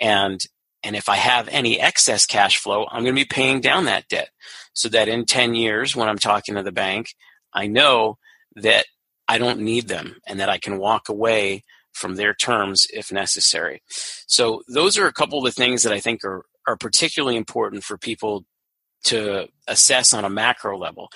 And 0.00 0.44
and 0.82 0.96
if 0.96 1.08
I 1.08 1.16
have 1.16 1.48
any 1.48 1.80
excess 1.80 2.26
cash 2.26 2.58
flow, 2.58 2.86
I'm 2.90 3.04
going 3.04 3.14
to 3.14 3.20
be 3.20 3.24
paying 3.24 3.62
down 3.62 3.86
that 3.86 4.06
debt 4.08 4.28
so 4.74 4.90
that 4.90 5.08
in 5.08 5.24
10 5.24 5.54
years 5.54 5.96
when 5.96 6.10
I'm 6.10 6.18
talking 6.18 6.56
to 6.56 6.62
the 6.62 6.72
bank, 6.72 7.14
I 7.54 7.68
know 7.68 8.18
that 8.56 8.84
I 9.26 9.38
don't 9.38 9.60
need 9.60 9.88
them 9.88 10.16
and 10.26 10.40
that 10.40 10.50
I 10.50 10.58
can 10.58 10.76
walk 10.78 11.08
away 11.08 11.64
from 11.94 12.16
their 12.16 12.34
terms 12.34 12.86
if 12.92 13.10
necessary. 13.10 13.82
So 14.26 14.62
those 14.68 14.98
are 14.98 15.06
a 15.06 15.12
couple 15.12 15.38
of 15.38 15.44
the 15.44 15.52
things 15.52 15.84
that 15.84 15.92
I 15.92 16.00
think 16.00 16.22
are 16.22 16.44
are 16.66 16.76
particularly 16.76 17.36
important 17.36 17.84
for 17.84 17.98
people 17.98 18.44
to 19.04 19.48
assess 19.66 20.12
on 20.12 20.24
a 20.24 20.30
macro 20.30 20.78
level. 20.78 21.10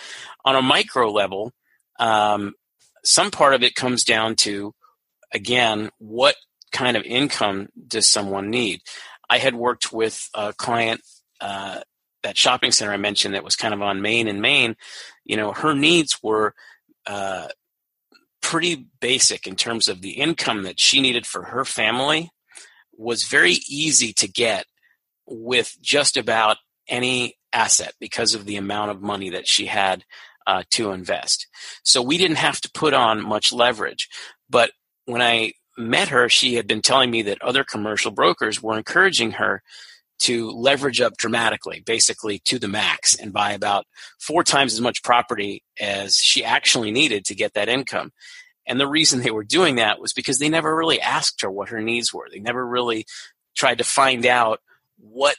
On 0.45 0.55
a 0.55 0.63
micro 0.63 1.11
level, 1.11 1.53
um, 1.99 2.55
some 3.05 3.31
part 3.31 3.55
of 3.55 3.63
it 3.63 3.75
comes 3.75 4.05
down 4.05 4.37
to, 4.37 4.75
again, 5.33 5.91
what 5.99 6.37
kind 6.73 6.97
of 6.97 7.03
income 7.05 7.69
does 7.87 8.09
someone 8.09 8.51
need? 8.51 8.81
I 9.29 9.39
had 9.39 9.55
worked 9.55 9.93
with 9.93 10.29
a 10.35 10.53
client, 10.53 11.01
uh, 11.41 11.81
that 12.23 12.37
shopping 12.37 12.73
center 12.73 12.93
I 12.93 12.97
mentioned 12.97 13.35
that 13.35 13.45
was 13.45 13.57
kind 13.57 13.73
of 13.73 13.81
on 13.81 14.03
Main 14.03 14.29
and 14.29 14.43
Main. 14.43 14.77
You 15.25 15.37
know, 15.37 15.53
her 15.53 15.75
needs 15.75 16.19
were 16.23 16.55
uh, 17.07 17.49
pretty 18.41 18.87
basic 19.01 19.47
in 19.47 19.57
terms 19.57 19.89
of 19.89 20.03
the 20.03 20.13
income 20.13 20.65
that 20.65 20.81
she 20.81 21.01
needed 21.01 21.27
for 21.27 21.45
her 21.45 21.65
family 21.65 22.31
was 22.97 23.25
very 23.25 23.59
easy 23.69 24.13
to 24.15 24.29
get 24.29 24.67
with 25.27 25.77
just 25.81 26.17
about 26.17 26.57
any 26.89 27.38
asset 27.53 27.95
because 28.01 28.35
of 28.35 28.45
the 28.45 28.57
amount 28.57 28.91
of 28.91 29.03
money 29.03 29.31
that 29.31 29.49
she 29.49 29.67
had 29.67 30.05
uh, 30.47 30.63
to 30.71 30.93
invest. 30.93 31.47
So 31.83 32.03
we 32.03 32.19
didn't 32.19 32.39
have 32.39 32.61
to 32.63 32.71
put 32.73 32.95
on 32.95 33.23
much 33.23 33.53
leverage. 33.53 34.09
But 34.49 34.71
when 35.05 35.23
I 35.23 35.53
met 35.77 36.09
her, 36.09 36.29
she 36.29 36.55
had 36.55 36.67
been 36.67 36.83
telling 36.83 37.11
me 37.11 37.23
that 37.23 37.43
other 37.43 37.65
commercial 37.65 38.11
brokers 38.11 38.63
were 38.63 38.77
encouraging 38.77 39.33
her 39.33 39.63
to 40.21 40.51
leverage 40.51 41.01
up 41.01 41.17
dramatically, 41.17 41.81
basically 41.85 42.41
to 42.41 42.59
the 42.59 42.67
max, 42.67 43.15
and 43.15 43.33
buy 43.33 43.53
about 43.53 43.87
four 44.19 44.43
times 44.43 44.73
as 44.73 44.81
much 44.81 45.03
property 45.03 45.63
as 45.79 46.17
she 46.17 46.45
actually 46.45 46.91
needed 46.91 47.25
to 47.27 47.35
get 47.35 47.55
that 47.55 47.69
income. 47.69 48.11
And 48.67 48.81
the 48.81 48.89
reason 48.89 49.21
they 49.21 49.31
were 49.31 49.45
doing 49.45 49.77
that 49.77 50.01
was 50.01 50.13
because 50.13 50.39
they 50.39 50.49
never 50.49 50.75
really 50.75 51.01
asked 51.01 51.43
her 51.43 51.51
what 51.51 51.71
her 51.71 51.81
needs 51.81 52.13
were. 52.13 52.29
They 52.31 52.41
never 52.41 52.67
really 52.67 53.07
tried 53.57 53.79
to 53.79 53.85
find 53.85 54.27
out 54.27 54.61
what 54.99 55.37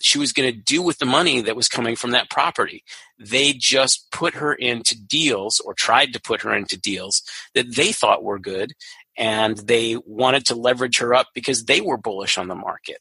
she 0.00 0.18
was 0.18 0.32
going 0.32 0.50
to 0.50 0.58
do 0.58 0.82
with 0.82 0.98
the 0.98 1.06
money 1.06 1.40
that 1.42 1.56
was 1.56 1.68
coming 1.68 1.94
from 1.94 2.12
that 2.12 2.30
property. 2.30 2.82
They 3.18 3.52
just 3.52 4.10
put 4.10 4.34
her 4.34 4.52
into 4.52 5.00
deals 5.00 5.60
or 5.60 5.74
tried 5.74 6.12
to 6.14 6.20
put 6.20 6.42
her 6.42 6.54
into 6.54 6.78
deals 6.78 7.22
that 7.54 7.74
they 7.76 7.92
thought 7.92 8.24
were 8.24 8.38
good 8.38 8.72
and 9.16 9.58
they 9.58 9.96
wanted 10.06 10.46
to 10.46 10.54
leverage 10.54 10.98
her 10.98 11.14
up 11.14 11.28
because 11.34 11.66
they 11.66 11.80
were 11.80 11.98
bullish 11.98 12.38
on 12.38 12.48
the 12.48 12.54
market. 12.54 12.98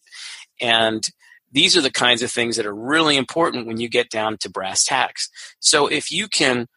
And 0.59 1.07
these 1.51 1.77
are 1.77 1.81
the 1.81 1.91
kinds 1.91 2.21
of 2.21 2.31
things 2.31 2.57
that 2.57 2.65
are 2.65 2.75
really 2.75 3.15
important 3.15 3.65
when 3.65 3.79
you 3.79 3.89
get 3.89 4.09
down 4.09 4.38
to 4.39 4.49
brass 4.49 4.83
tacks. 4.83 5.29
So 5.59 5.88
if 5.88 6.12
you 6.12 6.27
can 6.27 6.67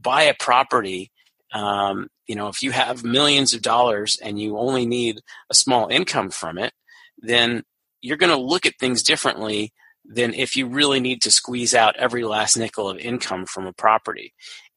buy 0.00 0.22
a 0.22 0.34
property, 0.34 1.10
um, 1.52 2.08
you 2.26 2.36
know, 2.36 2.48
if 2.48 2.62
you 2.62 2.70
have 2.70 3.04
millions 3.04 3.52
of 3.52 3.62
dollars 3.62 4.16
and 4.22 4.40
you 4.40 4.56
only 4.56 4.86
need 4.86 5.20
a 5.50 5.54
small 5.54 5.88
income 5.88 6.30
from 6.30 6.56
it, 6.56 6.72
then 7.18 7.64
you're 8.02 8.18
going 8.18 8.36
to 8.36 8.44
look 8.44 8.66
at 8.66 8.78
things 8.78 9.02
differently 9.02 9.72
than 10.04 10.34
if 10.34 10.56
you 10.56 10.66
really 10.66 11.00
need 11.00 11.22
to 11.22 11.30
squeeze 11.30 11.74
out 11.74 11.96
every 11.96 12.24
last 12.24 12.56
nickel 12.56 12.90
of 12.90 12.98
income 12.98 13.46
from 13.46 13.66
a 13.66 13.72
property. 13.72 14.34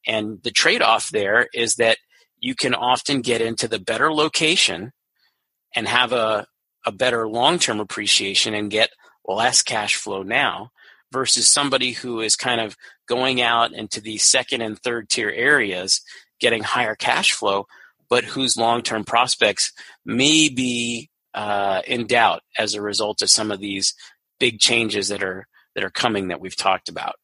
And 0.08 0.42
the 0.44 0.52
trade 0.52 0.82
off 0.82 1.10
there 1.10 1.48
is 1.54 1.76
that 1.76 1.98
you 2.40 2.56
can 2.56 2.76
often 2.76 3.22
get 3.22 3.42
into 3.42 3.68
the 3.68 3.80
better 3.80 4.14
location 4.14 4.92
and 5.76 5.88
have 5.88 6.14
a, 6.14 6.46
a 6.86 6.92
better 6.92 7.28
long 7.28 7.58
term 7.58 7.80
appreciation 7.80 8.54
and 8.54 8.70
get 8.70 8.92
less 9.28 9.64
cash 9.64 9.96
flow 9.96 10.22
now 10.22 10.70
versus 11.12 11.50
somebody 11.50 11.94
who 11.94 12.22
is 12.22 12.36
kind 12.36 12.62
of 12.62 12.78
going 13.08 13.42
out 13.42 13.74
into 13.74 14.00
the 14.00 14.18
second 14.18 14.62
and 14.62 14.80
third 14.80 15.10
tier 15.10 15.30
areas 15.30 16.02
getting 16.40 16.64
higher 16.64 16.96
cash 16.96 17.32
flow, 17.32 17.66
but 18.10 18.24
whose 18.24 18.58
long 18.58 18.82
term 18.82 19.04
prospects 19.04 19.72
may 20.06 20.50
be 20.50 21.10
uh, 21.36 21.82
in 21.86 22.08
doubt 22.08 22.42
as 22.58 22.74
a 22.74 22.82
result 22.82 23.22
of 23.22 23.30
some 23.30 23.52
of 23.52 23.60
these 23.60 23.94
big 24.40 24.60
changes 24.60 25.10
that 25.10 25.22
are 25.22 25.46
that 25.76 25.84
are 25.84 25.92
coming 25.92 26.30
that 26.30 26.40
we've 26.40 26.56
talked 26.56 26.90
about. 26.90 27.16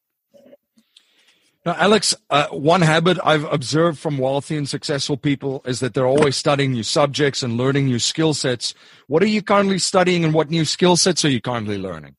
Now, 1.64 1.76
Alex, 1.78 2.14
uh, 2.28 2.48
one 2.48 2.82
habit 2.82 3.18
I've 3.24 3.44
observed 3.44 3.98
from 3.98 4.18
wealthy 4.18 4.56
and 4.56 4.68
successful 4.68 5.16
people 5.16 5.62
is 5.64 5.80
that 5.80 5.94
they're 5.94 6.06
always 6.06 6.36
studying 6.36 6.72
new 6.72 6.82
subjects 6.82 7.42
and 7.42 7.56
learning 7.56 7.86
new 7.86 8.00
skill 8.00 8.34
sets. 8.34 8.74
What 9.06 9.22
are 9.22 9.26
you 9.26 9.42
currently 9.42 9.78
studying 9.78 10.24
and 10.24 10.34
what 10.34 10.50
new 10.50 10.64
skill 10.64 10.96
sets 10.96 11.24
are 11.24 11.30
you 11.30 11.40
currently 11.40 11.78
learning? 11.78 12.16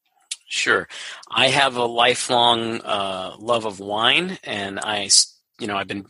Sure. 0.47 0.87
I 1.29 1.49
have 1.49 1.75
a 1.75 1.85
lifelong 1.85 2.79
uh, 2.81 3.35
love 3.37 3.65
of 3.65 3.79
wine, 3.79 4.37
and 4.43 4.79
I, 4.79 5.09
you 5.59 5.67
know, 5.67 5.75
I've 5.75 5.87
been 5.87 6.05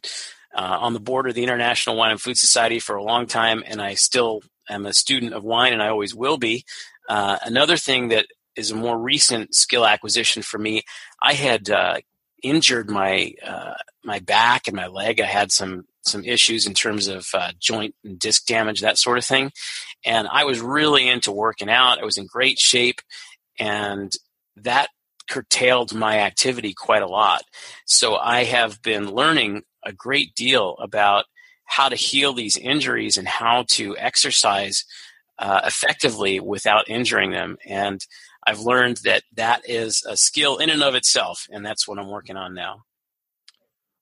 uh, 0.54 0.78
on 0.82 0.94
the 0.94 1.00
board 1.00 1.28
of 1.28 1.34
the 1.34 1.44
International 1.44 1.96
Wine 1.96 2.12
and 2.12 2.22
Food 2.22 2.38
Society 2.38 2.80
for 2.80 2.96
a 2.96 3.04
long 3.04 3.26
time, 3.26 3.64
and 3.66 3.82
I 3.82 3.96
still 3.96 4.44
am 4.70 4.86
a 4.86 4.94
student 4.94 5.34
of 5.34 5.44
wine, 5.44 5.74
and 5.74 5.82
I 5.82 5.90
always 5.90 6.16
will 6.16 6.38
be. 6.38 6.66
Uh, 7.10 7.38
another 7.44 7.78
thing 7.78 8.10
that 8.10 8.28
is 8.56 8.72
a 8.72 8.76
more 8.76 8.98
recent 8.98 9.56
skill 9.56 9.86
acquisition 9.86 10.42
for 10.42 10.58
me. 10.58 10.84
I 11.22 11.34
had 11.34 11.70
uh, 11.70 11.98
injured 12.42 12.90
my 12.90 13.34
uh, 13.46 13.74
my 14.04 14.20
back 14.20 14.68
and 14.68 14.76
my 14.76 14.88
leg. 14.88 15.20
I 15.20 15.26
had 15.26 15.52
some 15.52 15.86
some 16.02 16.24
issues 16.24 16.68
in 16.68 16.74
terms 16.74 17.08
of 17.08 17.28
uh, 17.34 17.52
joint 17.60 17.96
and 18.04 18.20
disc 18.20 18.46
damage, 18.46 18.82
that 18.82 18.98
sort 18.98 19.18
of 19.18 19.26
thing. 19.26 19.52
And 20.06 20.28
I 20.30 20.44
was 20.44 20.60
really 20.60 21.08
into 21.08 21.32
working 21.32 21.70
out. 21.70 22.00
I 22.00 22.06
was 22.06 22.18
in 22.18 22.26
great 22.26 22.60
shape, 22.60 23.02
and 23.58 24.12
that 24.58 24.90
curtailed 25.30 25.94
my 25.94 26.20
activity 26.20 26.74
quite 26.74 27.02
a 27.02 27.08
lot. 27.08 27.44
So 27.86 28.18
I 28.18 28.44
have 28.44 28.82
been 28.82 29.12
learning 29.12 29.64
a 29.84 29.94
great 29.94 30.36
deal 30.36 30.76
about 30.80 31.26
how 31.66 31.90
to 31.90 31.96
heal 31.96 32.34
these 32.34 32.58
injuries 32.58 33.18
and 33.18 33.28
how 33.28 33.66
to 33.72 33.98
exercise 33.98 34.86
uh, 35.40 35.62
effectively 35.66 36.40
without 36.40 36.90
injuring 36.90 37.32
them. 37.32 37.58
And 37.68 38.06
I've 38.46 38.60
learned 38.60 38.98
that 39.04 39.24
that 39.36 39.62
is 39.68 40.04
a 40.08 40.18
skill 40.18 40.58
in 40.58 40.70
and 40.70 40.84
of 40.84 40.96
itself, 40.96 41.48
and 41.50 41.66
that's 41.66 41.88
what 41.88 41.98
I'm 41.98 42.10
working 42.10 42.36
on 42.36 42.54
now. 42.54 42.84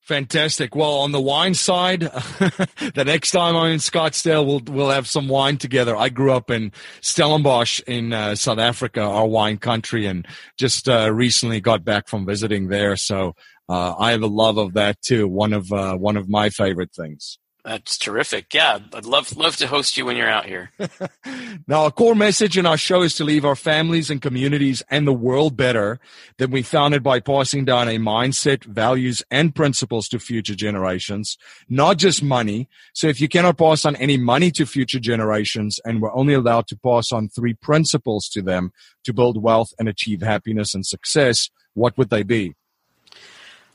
Fantastic. 0.02 0.76
Well, 0.76 0.94
on 0.94 1.12
the 1.12 1.22
wine 1.22 1.54
side, 1.54 2.02
the 2.02 3.04
next 3.06 3.32
time 3.32 3.56
I'm 3.56 3.72
in 3.72 3.78
Scottsdale, 3.78 4.46
we'll 4.46 4.62
we'll 4.68 4.90
have 4.90 5.08
some 5.08 5.28
wine 5.28 5.58
together. 5.58 5.96
I 5.96 6.10
grew 6.10 6.34
up 6.34 6.50
in 6.50 6.72
Stellenbosch 7.02 7.80
in 7.82 8.12
uh, 8.12 8.34
South 8.34 8.58
Africa, 8.58 9.02
our 9.02 9.28
wine 9.28 9.58
country, 9.58 10.08
and 10.08 10.28
just 10.58 10.90
uh, 10.90 11.14
recently 11.14 11.62
got 11.62 11.86
back 11.86 12.08
from 12.08 12.26
visiting 12.26 12.68
there. 12.68 12.96
So 12.96 13.36
uh, 13.70 13.96
I 13.98 14.12
have 14.12 14.24
a 14.24 14.28
love 14.28 14.58
of 14.58 14.74
that 14.74 15.00
too. 15.02 15.28
One 15.28 15.54
of 15.54 15.72
uh, 15.72 15.96
one 15.96 16.18
of 16.18 16.28
my 16.28 16.50
favorite 16.50 16.94
things. 16.94 17.38
That's 17.64 17.98
terrific. 17.98 18.54
Yeah, 18.54 18.80
I'd 18.94 19.06
love 19.06 19.38
love 19.38 19.56
to 19.58 19.68
host 19.68 19.96
you 19.96 20.06
when 20.06 20.18
you're 20.18 20.30
out 20.30 20.46
here. 20.48 20.72
now, 21.68 21.86
a 21.86 21.92
core 21.92 22.16
message 22.16 22.58
in 22.58 22.66
our 22.66 22.78
show 22.78 23.04
is 23.04 23.14
to 23.16 23.24
leave 23.24 23.46
our 23.46 23.56
families 23.56 24.10
and 24.10 24.20
communities 24.20 24.82
and 24.90 25.06
the 25.06 25.14
world 25.14 25.56
better 25.56 26.00
than 26.38 26.50
we 26.50 26.64
found 26.64 26.96
it 26.96 27.04
by 27.04 27.20
passing 27.20 27.64
down 27.64 27.88
a 27.88 28.00
mindset, 28.00 28.64
values, 28.64 29.22
and 29.30 29.54
principles 29.54 30.08
to 30.08 30.18
future 30.18 30.56
generations, 30.56 31.38
not 31.70 31.98
just 31.98 32.24
money. 32.24 32.68
So 32.94 33.08
if 33.08 33.22
you 33.22 33.30
cannot 33.30 33.60
pass 33.60 33.86
on 33.86 33.96
any 33.98 34.18
money 34.18 34.50
to 34.52 34.66
future 34.66 35.00
generations 35.00 35.80
and 35.86 36.02
we're 36.02 36.16
only 36.16 36.34
allowed 36.34 36.66
to 36.68 36.78
pass 36.78 37.12
on 37.12 37.30
three 37.30 37.54
principles 37.54 38.28
to 38.30 38.42
them 38.42 38.72
to 39.04 39.14
build 39.14 39.42
wealth 39.42 39.72
and 39.78 39.88
achieve 39.88 40.22
happiness 40.22 40.74
and 40.74 40.86
success, 40.86 41.52
what 41.76 41.96
would 41.98 42.10
they 42.10 42.24
be? 42.24 42.56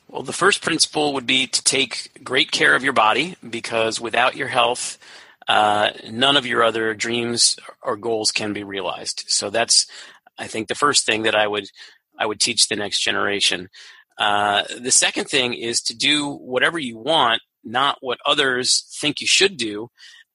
Well, 0.09 0.23
the 0.23 0.33
first 0.33 0.63
principle 0.63 1.15
would 1.15 1.27
be 1.27 1.47
to 1.47 1.63
take 1.65 2.23
great 2.23 2.51
care 2.53 2.75
of 2.75 2.85
your 2.85 2.93
body 2.93 3.37
because 3.49 4.01
without 4.01 4.37
your 4.37 4.49
health, 4.49 4.99
uh, 5.49 5.91
none 6.09 6.37
of 6.37 6.47
your 6.47 6.63
other 6.63 6.95
dreams 6.95 7.57
or 7.83 7.97
goals 7.97 8.31
can 8.31 8.53
be 8.53 8.65
realized. 8.65 9.25
So 9.29 9.51
that's, 9.51 9.87
I 10.39 10.47
think, 10.47 10.69
the 10.69 10.75
first 10.75 11.07
thing 11.07 11.23
that 11.25 11.35
I 11.35 11.47
would 11.47 11.67
I 12.19 12.27
would 12.27 12.41
teach 12.41 12.69
the 12.69 12.77
next 12.77 13.01
generation. 13.01 13.69
Uh, 14.19 14.63
the 14.81 14.91
second 14.91 15.27
thing 15.27 15.53
is 15.53 15.83
to 15.83 15.97
do 15.97 16.31
whatever 16.31 16.79
you 16.79 16.97
want, 16.97 17.43
not 17.63 17.99
what 18.01 18.19
others 18.25 18.87
think 18.99 19.21
you 19.21 19.27
should 19.27 19.59
do, 19.59 19.91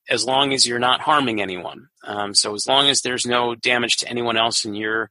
as 0.10 0.25
long 0.25 0.53
as 0.53 0.67
you're 0.67 0.79
not 0.79 1.01
harming 1.01 1.41
anyone. 1.41 1.88
Um, 2.03 2.36
so 2.36 2.53
as 2.53 2.67
long 2.67 2.88
as 2.88 3.01
there's 3.01 3.25
no 3.25 3.55
damage 3.55 3.97
to 3.97 4.07
anyone 4.07 4.38
else 4.38 4.65
in 4.65 4.75
your 4.75 5.10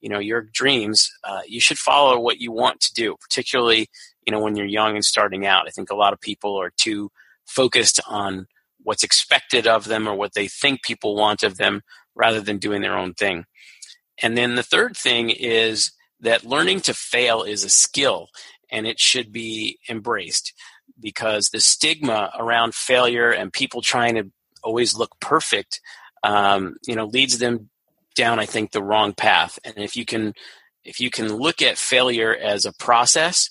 you 0.00 0.08
know 0.08 0.18
your 0.18 0.42
dreams 0.52 1.10
uh, 1.24 1.40
you 1.46 1.60
should 1.60 1.78
follow 1.78 2.18
what 2.18 2.40
you 2.40 2.52
want 2.52 2.80
to 2.80 2.92
do 2.94 3.16
particularly 3.20 3.88
you 4.28 4.32
know 4.32 4.40
when 4.40 4.56
you're 4.56 4.66
young 4.66 4.94
and 4.94 5.04
starting 5.04 5.46
out. 5.46 5.66
I 5.66 5.70
think 5.70 5.90
a 5.90 5.96
lot 5.96 6.12
of 6.12 6.20
people 6.20 6.60
are 6.60 6.70
too 6.76 7.10
focused 7.46 7.98
on 8.06 8.46
what's 8.82 9.02
expected 9.02 9.66
of 9.66 9.86
them 9.86 10.06
or 10.06 10.14
what 10.14 10.34
they 10.34 10.48
think 10.48 10.82
people 10.82 11.16
want 11.16 11.42
of 11.42 11.56
them 11.56 11.80
rather 12.14 12.42
than 12.42 12.58
doing 12.58 12.82
their 12.82 12.98
own 12.98 13.14
thing. 13.14 13.46
And 14.22 14.36
then 14.36 14.54
the 14.54 14.62
third 14.62 14.98
thing 14.98 15.30
is 15.30 15.92
that 16.20 16.44
learning 16.44 16.82
to 16.82 16.92
fail 16.92 17.42
is 17.42 17.64
a 17.64 17.70
skill 17.70 18.28
and 18.70 18.86
it 18.86 19.00
should 19.00 19.32
be 19.32 19.78
embraced 19.88 20.52
because 21.00 21.48
the 21.48 21.60
stigma 21.60 22.30
around 22.38 22.74
failure 22.74 23.30
and 23.30 23.50
people 23.50 23.80
trying 23.80 24.16
to 24.16 24.30
always 24.62 24.94
look 24.94 25.18
perfect 25.20 25.80
um, 26.22 26.76
you 26.86 26.94
know 26.94 27.06
leads 27.06 27.38
them 27.38 27.70
down, 28.18 28.38
I 28.38 28.44
think, 28.46 28.72
the 28.72 28.82
wrong 28.82 29.14
path. 29.14 29.58
And 29.64 29.78
if 29.78 29.96
you 29.96 30.04
can, 30.04 30.34
if 30.84 31.00
you 31.00 31.08
can 31.08 31.32
look 31.32 31.62
at 31.62 31.78
failure 31.78 32.34
as 32.34 32.66
a 32.66 32.72
process 32.72 33.48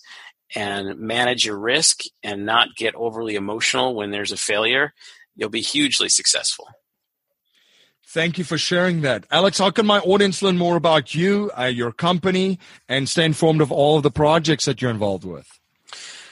and 0.53 0.99
manage 0.99 1.45
your 1.45 1.57
risk 1.57 2.01
and 2.21 2.45
not 2.45 2.75
get 2.75 2.93
overly 2.93 3.35
emotional 3.35 3.95
when 3.95 4.11
there's 4.11 4.33
a 4.33 4.37
failure, 4.37 4.93
you'll 5.35 5.49
be 5.49 5.61
hugely 5.61 6.09
successful. 6.09 6.67
Thank 8.09 8.37
you 8.37 8.43
for 8.43 8.57
sharing 8.57 9.01
that. 9.01 9.25
Alex, 9.31 9.57
how 9.57 9.71
can 9.71 9.85
my 9.85 9.99
audience 9.99 10.41
learn 10.41 10.57
more 10.57 10.75
about 10.75 11.15
you, 11.15 11.49
uh, 11.57 11.65
your 11.65 11.91
company, 11.91 12.59
and 12.87 13.07
stay 13.07 13.25
informed 13.25 13.61
of 13.61 13.71
all 13.71 13.97
of 13.97 14.03
the 14.03 14.11
projects 14.11 14.65
that 14.65 14.81
you're 14.81 14.91
involved 14.91 15.25
with? 15.25 15.47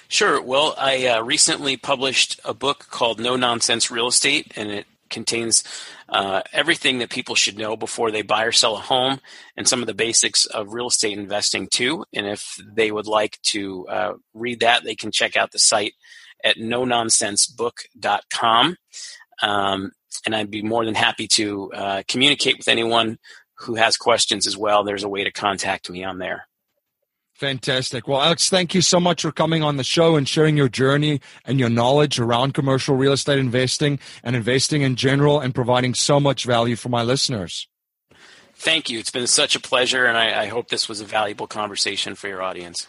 Sure. 0.07 0.41
Well, 0.41 0.75
I 0.77 1.07
uh, 1.07 1.21
recently 1.21 1.77
published 1.77 2.39
a 2.45 2.53
book 2.53 2.87
called 2.91 3.19
No 3.19 3.35
Nonsense 3.35 3.91
Real 3.91 4.07
Estate, 4.07 4.53
and 4.55 4.69
it 4.69 4.85
contains 5.09 5.63
uh, 6.09 6.41
everything 6.51 6.99
that 6.99 7.09
people 7.09 7.35
should 7.35 7.57
know 7.57 7.75
before 7.75 8.11
they 8.11 8.21
buy 8.21 8.43
or 8.43 8.51
sell 8.51 8.75
a 8.75 8.81
home 8.81 9.19
and 9.55 9.67
some 9.67 9.81
of 9.81 9.87
the 9.87 9.93
basics 9.93 10.45
of 10.45 10.73
real 10.73 10.87
estate 10.87 11.17
investing 11.17 11.67
too. 11.67 12.05
And 12.13 12.27
if 12.27 12.59
they 12.65 12.91
would 12.91 13.07
like 13.07 13.39
to 13.43 13.87
uh, 13.87 14.13
read 14.33 14.61
that, 14.61 14.83
they 14.83 14.95
can 14.95 15.11
check 15.11 15.37
out 15.37 15.51
the 15.51 15.59
site 15.59 15.93
at 16.43 16.57
nononsensebook.com. 16.57 18.77
Um, 19.41 19.91
and 20.25 20.35
I'd 20.35 20.51
be 20.51 20.61
more 20.61 20.85
than 20.85 20.95
happy 20.95 21.27
to 21.29 21.71
uh, 21.73 22.03
communicate 22.07 22.57
with 22.57 22.67
anyone 22.67 23.17
who 23.59 23.75
has 23.75 23.97
questions 23.97 24.47
as 24.47 24.57
well. 24.57 24.83
There's 24.83 25.03
a 25.03 25.09
way 25.09 25.23
to 25.23 25.31
contact 25.31 25.89
me 25.89 26.03
on 26.03 26.17
there. 26.17 26.47
Fantastic. 27.35 28.07
Well, 28.07 28.21
Alex, 28.21 28.49
thank 28.49 28.73
you 28.73 28.79
so 28.79 28.97
much 28.97 29.21
for 29.21 29.31
coming 29.31 29.61
on 29.61 29.75
the 29.75 29.83
show 29.83 30.15
and 30.15 30.25
sharing 30.25 30.55
your 30.55 30.69
journey 30.69 31.19
and 31.43 31.59
your 31.59 31.69
knowledge 31.69 32.17
around 32.17 32.53
commercial 32.53 32.95
real 32.95 33.11
estate 33.11 33.39
investing 33.39 33.99
and 34.23 34.37
investing 34.37 34.83
in 34.83 34.95
general 34.95 35.41
and 35.41 35.53
providing 35.53 35.93
so 35.93 36.17
much 36.21 36.45
value 36.45 36.77
for 36.77 36.87
my 36.87 37.03
listeners. 37.03 37.67
Thank 38.53 38.89
you. 38.89 38.99
It's 38.99 39.11
been 39.11 39.27
such 39.27 39.53
a 39.53 39.59
pleasure, 39.59 40.05
and 40.05 40.17
I, 40.17 40.43
I 40.43 40.45
hope 40.47 40.69
this 40.69 40.87
was 40.87 41.01
a 41.01 41.05
valuable 41.05 41.45
conversation 41.45 42.15
for 42.15 42.29
your 42.29 42.41
audience. 42.41 42.87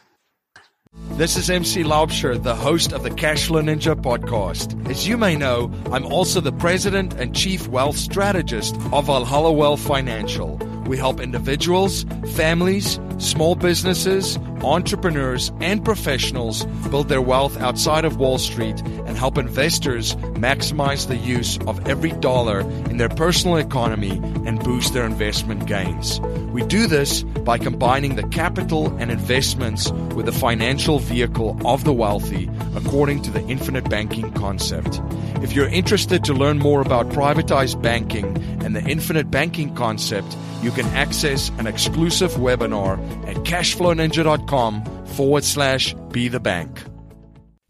This 1.16 1.36
is 1.36 1.50
MC 1.50 1.82
Laubscher, 1.82 2.40
the 2.40 2.54
host 2.54 2.92
of 2.92 3.02
the 3.02 3.10
Cashflow 3.10 3.62
Ninja 3.62 4.00
podcast. 4.00 4.88
As 4.88 5.08
you 5.08 5.16
may 5.16 5.34
know, 5.34 5.72
I'm 5.90 6.06
also 6.06 6.40
the 6.40 6.52
president 6.52 7.14
and 7.14 7.34
chief 7.34 7.66
wealth 7.66 7.96
strategist 7.96 8.76
of 8.92 9.06
Valhalla 9.06 9.52
Wealth 9.52 9.80
Financial. 9.80 10.56
We 10.86 10.96
help 10.96 11.20
individuals, 11.20 12.04
families, 12.34 12.98
small 13.18 13.54
businesses, 13.54 14.38
entrepreneurs, 14.62 15.52
and 15.60 15.84
professionals 15.84 16.64
build 16.90 17.08
their 17.08 17.22
wealth 17.22 17.56
outside 17.58 18.04
of 18.04 18.16
Wall 18.16 18.38
Street 18.38 18.80
and 19.06 19.16
help 19.16 19.38
investors 19.38 20.14
maximize 20.34 21.08
the 21.08 21.16
use 21.16 21.58
of 21.66 21.86
every 21.88 22.12
dollar 22.12 22.60
in 22.60 22.96
their 22.96 23.08
personal 23.08 23.56
economy 23.56 24.20
and 24.46 24.62
boost 24.62 24.92
their 24.94 25.04
investment 25.04 25.66
gains. 25.66 26.20
We 26.50 26.64
do 26.64 26.86
this 26.86 27.22
by 27.22 27.58
combining 27.58 28.16
the 28.16 28.26
capital 28.28 28.94
and 28.98 29.10
investments 29.10 29.90
with 30.14 30.26
the 30.26 30.32
financial 30.32 30.98
vehicle 30.98 31.58
of 31.64 31.84
the 31.84 31.92
wealthy 31.92 32.48
according 32.74 33.22
to 33.22 33.30
the 33.30 33.44
infinite 33.46 33.88
banking 33.88 34.32
concept. 34.32 35.00
If 35.42 35.52
you're 35.52 35.68
interested 35.68 36.24
to 36.24 36.32
learn 36.32 36.58
more 36.58 36.80
about 36.80 37.10
privatized 37.10 37.80
banking 37.82 38.36
and 38.64 38.74
the 38.74 38.82
infinite 38.82 39.30
banking 39.30 39.74
concept, 39.74 40.36
you 40.62 40.70
can 40.70 40.86
access 40.86 41.50
an 41.58 41.66
exclusive 41.66 42.32
webinar 42.32 42.96
at 43.26 43.36
cashflowninja.com 43.36 45.06
forward 45.06 45.44
slash 45.44 45.94
be 46.10 46.28
the 46.28 46.40
bank. 46.40 46.82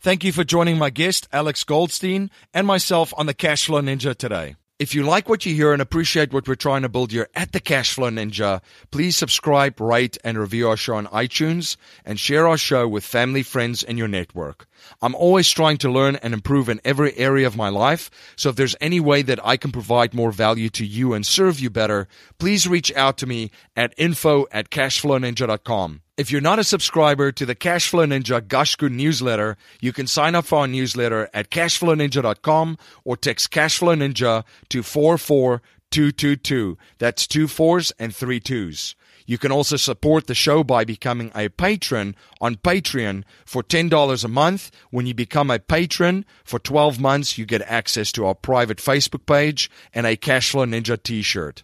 Thank 0.00 0.22
you 0.22 0.32
for 0.32 0.44
joining 0.44 0.78
my 0.78 0.90
guest, 0.90 1.26
Alex 1.32 1.64
Goldstein, 1.64 2.30
and 2.54 2.66
myself 2.66 3.12
on 3.16 3.26
the 3.26 3.34
Cashflow 3.34 3.82
Ninja 3.82 4.14
today. 4.14 4.54
If 4.78 4.94
you 4.94 5.04
like 5.04 5.26
what 5.26 5.46
you 5.46 5.54
hear 5.54 5.72
and 5.72 5.80
appreciate 5.80 6.34
what 6.34 6.46
we're 6.46 6.54
trying 6.54 6.82
to 6.82 6.90
build 6.90 7.10
here 7.10 7.30
at 7.34 7.52
the 7.52 7.62
Cashflow 7.62 8.12
Ninja, 8.12 8.60
please 8.90 9.16
subscribe, 9.16 9.80
rate, 9.80 10.18
and 10.22 10.38
review 10.38 10.68
our 10.68 10.76
show 10.76 10.96
on 10.96 11.06
iTunes 11.06 11.78
and 12.04 12.20
share 12.20 12.46
our 12.46 12.58
show 12.58 12.86
with 12.86 13.02
family, 13.02 13.42
friends, 13.42 13.82
and 13.82 13.96
your 13.96 14.06
network. 14.06 14.66
I'm 15.00 15.14
always 15.14 15.48
trying 15.48 15.78
to 15.78 15.90
learn 15.90 16.16
and 16.16 16.34
improve 16.34 16.68
in 16.68 16.82
every 16.84 17.16
area 17.16 17.46
of 17.46 17.56
my 17.56 17.70
life, 17.70 18.10
so 18.36 18.50
if 18.50 18.56
there's 18.56 18.76
any 18.78 19.00
way 19.00 19.22
that 19.22 19.40
I 19.42 19.56
can 19.56 19.72
provide 19.72 20.12
more 20.12 20.30
value 20.30 20.68
to 20.68 20.84
you 20.84 21.14
and 21.14 21.26
serve 21.26 21.58
you 21.58 21.70
better, 21.70 22.06
please 22.38 22.68
reach 22.68 22.94
out 22.94 23.16
to 23.18 23.26
me 23.26 23.50
at 23.76 23.94
info 23.96 24.44
at 24.52 24.68
cashflowninja.com. 24.68 26.02
If 26.16 26.30
you're 26.30 26.40
not 26.40 26.58
a 26.58 26.64
subscriber 26.64 27.30
to 27.30 27.44
the 27.44 27.54
Cashflow 27.54 28.06
Ninja 28.06 28.40
Gashku 28.40 28.90
newsletter, 28.90 29.58
you 29.82 29.92
can 29.92 30.06
sign 30.06 30.34
up 30.34 30.46
for 30.46 30.60
our 30.60 30.66
newsletter 30.66 31.28
at 31.34 31.50
cashflowninja.com 31.50 32.78
or 33.04 33.18
text 33.18 33.50
Cashflow 33.50 33.94
Ninja 33.98 34.44
to 34.70 34.82
44222. 34.82 36.78
That's 36.96 37.26
two 37.26 37.46
fours 37.46 37.92
and 37.98 38.16
three 38.16 38.40
twos. 38.40 38.94
You 39.26 39.36
can 39.36 39.52
also 39.52 39.76
support 39.76 40.26
the 40.26 40.34
show 40.34 40.64
by 40.64 40.86
becoming 40.86 41.32
a 41.34 41.50
patron 41.50 42.16
on 42.40 42.56
Patreon 42.56 43.24
for 43.44 43.62
$10 43.62 44.24
a 44.24 44.28
month. 44.28 44.70
When 44.88 45.04
you 45.04 45.12
become 45.12 45.50
a 45.50 45.58
patron 45.58 46.24
for 46.44 46.58
12 46.58 46.98
months, 46.98 47.36
you 47.36 47.44
get 47.44 47.60
access 47.60 48.10
to 48.12 48.24
our 48.24 48.34
private 48.34 48.78
Facebook 48.78 49.26
page 49.26 49.70
and 49.92 50.06
a 50.06 50.16
Cashflow 50.16 50.66
Ninja 50.66 51.02
t-shirt. 51.02 51.62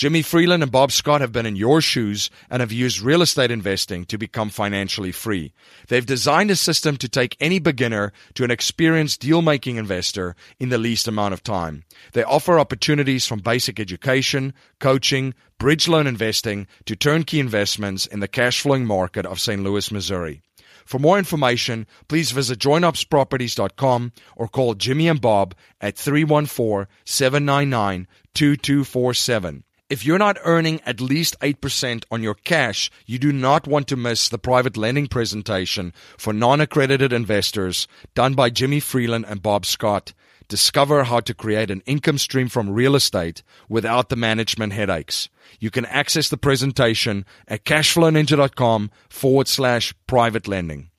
Jimmy 0.00 0.22
Freeland 0.22 0.62
and 0.62 0.72
Bob 0.72 0.92
Scott 0.92 1.20
have 1.20 1.30
been 1.30 1.44
in 1.44 1.56
your 1.56 1.82
shoes 1.82 2.30
and 2.48 2.60
have 2.60 2.72
used 2.72 3.02
real 3.02 3.20
estate 3.20 3.50
investing 3.50 4.06
to 4.06 4.16
become 4.16 4.48
financially 4.48 5.12
free. 5.12 5.52
They've 5.88 6.06
designed 6.06 6.50
a 6.50 6.56
system 6.56 6.96
to 6.96 7.06
take 7.06 7.36
any 7.38 7.58
beginner 7.58 8.14
to 8.32 8.44
an 8.44 8.50
experienced 8.50 9.20
deal 9.20 9.42
making 9.42 9.76
investor 9.76 10.36
in 10.58 10.70
the 10.70 10.78
least 10.78 11.06
amount 11.06 11.34
of 11.34 11.42
time. 11.42 11.84
They 12.14 12.24
offer 12.24 12.58
opportunities 12.58 13.26
from 13.26 13.40
basic 13.40 13.78
education, 13.78 14.54
coaching, 14.78 15.34
bridge 15.58 15.86
loan 15.86 16.06
investing 16.06 16.66
to 16.86 16.96
turnkey 16.96 17.38
investments 17.38 18.06
in 18.06 18.20
the 18.20 18.26
cash 18.26 18.62
flowing 18.62 18.86
market 18.86 19.26
of 19.26 19.38
St. 19.38 19.62
Louis, 19.62 19.92
Missouri. 19.92 20.40
For 20.86 20.98
more 20.98 21.18
information, 21.18 21.86
please 22.08 22.30
visit 22.30 22.58
jointopsproperties.com 22.58 24.12
or 24.34 24.48
call 24.48 24.72
Jimmy 24.76 25.08
and 25.08 25.20
Bob 25.20 25.54
at 25.78 25.98
314 25.98 26.86
799 27.04 28.08
2247. 28.32 29.64
If 29.90 30.06
you're 30.06 30.18
not 30.18 30.38
earning 30.44 30.80
at 30.86 31.00
least 31.00 31.36
8% 31.40 32.04
on 32.12 32.22
your 32.22 32.34
cash, 32.34 32.92
you 33.06 33.18
do 33.18 33.32
not 33.32 33.66
want 33.66 33.88
to 33.88 33.96
miss 33.96 34.28
the 34.28 34.38
private 34.38 34.76
lending 34.76 35.08
presentation 35.08 35.92
for 36.16 36.32
non 36.32 36.60
accredited 36.60 37.12
investors 37.12 37.88
done 38.14 38.34
by 38.34 38.50
Jimmy 38.50 38.78
Freeland 38.78 39.24
and 39.28 39.42
Bob 39.42 39.66
Scott. 39.66 40.12
Discover 40.46 41.04
how 41.04 41.18
to 41.18 41.34
create 41.34 41.72
an 41.72 41.82
income 41.86 42.18
stream 42.18 42.48
from 42.48 42.70
real 42.70 42.94
estate 42.94 43.42
without 43.68 44.10
the 44.10 44.16
management 44.16 44.74
headaches. 44.74 45.28
You 45.58 45.72
can 45.72 45.86
access 45.86 46.28
the 46.28 46.36
presentation 46.36 47.24
at 47.48 47.64
cashflowninja.com 47.64 48.92
forward 49.08 49.48
slash 49.48 49.92
private 50.06 50.46
lending. 50.46 50.90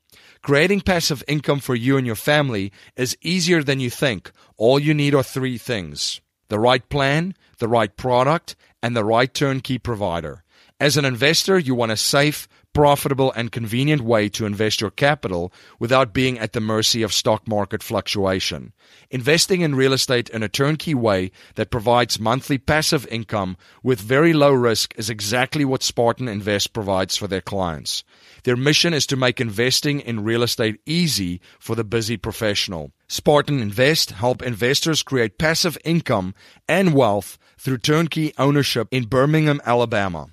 Creating 0.41 0.81
passive 0.81 1.23
income 1.29 1.61
for 1.61 1.75
you 1.75 1.95
and 1.95 2.05
your 2.05 2.15
family 2.15 2.73
is 2.97 3.17
easier 3.21 3.63
than 3.63 3.79
you 3.79 3.89
think. 3.89 4.33
All 4.57 4.79
you 4.79 4.93
need 4.93 5.15
are 5.15 5.23
three 5.23 5.57
things 5.57 6.19
the 6.49 6.59
right 6.59 6.89
plan, 6.89 7.33
the 7.59 7.67
right 7.69 7.95
product, 7.95 8.57
and 8.81 8.95
the 8.95 9.03
right 9.03 9.33
turnkey 9.33 9.77
provider. 9.77 10.43
As 10.79 10.97
an 10.97 11.05
investor, 11.05 11.59
you 11.59 11.75
want 11.75 11.91
a 11.91 11.95
safe, 11.95 12.47
profitable, 12.73 13.31
and 13.33 13.51
convenient 13.51 14.01
way 14.01 14.29
to 14.29 14.47
invest 14.47 14.81
your 14.81 14.89
capital 14.89 15.53
without 15.77 16.11
being 16.11 16.39
at 16.39 16.53
the 16.53 16.59
mercy 16.59 17.03
of 17.03 17.13
stock 17.13 17.47
market 17.47 17.83
fluctuation. 17.83 18.73
Investing 19.11 19.61
in 19.61 19.75
real 19.75 19.93
estate 19.93 20.29
in 20.29 20.41
a 20.41 20.49
turnkey 20.49 20.95
way 20.95 21.29
that 21.53 21.69
provides 21.69 22.19
monthly 22.19 22.57
passive 22.57 23.05
income 23.11 23.57
with 23.83 23.99
very 23.99 24.33
low 24.33 24.53
risk 24.53 24.95
is 24.97 25.07
exactly 25.09 25.63
what 25.63 25.83
Spartan 25.83 26.27
Invest 26.27 26.73
provides 26.73 27.15
for 27.15 27.27
their 27.27 27.41
clients. 27.41 28.03
Their 28.43 28.55
mission 28.55 28.91
is 28.91 29.05
to 29.07 29.15
make 29.15 29.39
investing 29.39 29.99
in 29.99 30.23
real 30.23 30.41
estate 30.41 30.79
easy 30.87 31.41
for 31.59 31.75
the 31.75 31.83
busy 31.83 32.17
professional. 32.17 32.91
Spartan 33.07 33.59
Invest 33.59 34.11
help 34.11 34.41
investors 34.41 35.03
create 35.03 35.37
passive 35.37 35.77
income 35.85 36.33
and 36.67 36.95
wealth 36.95 37.37
through 37.61 37.77
turnkey 37.77 38.33
ownership 38.39 38.87
in 38.89 39.05
Birmingham, 39.05 39.61
Alabama. 39.63 40.25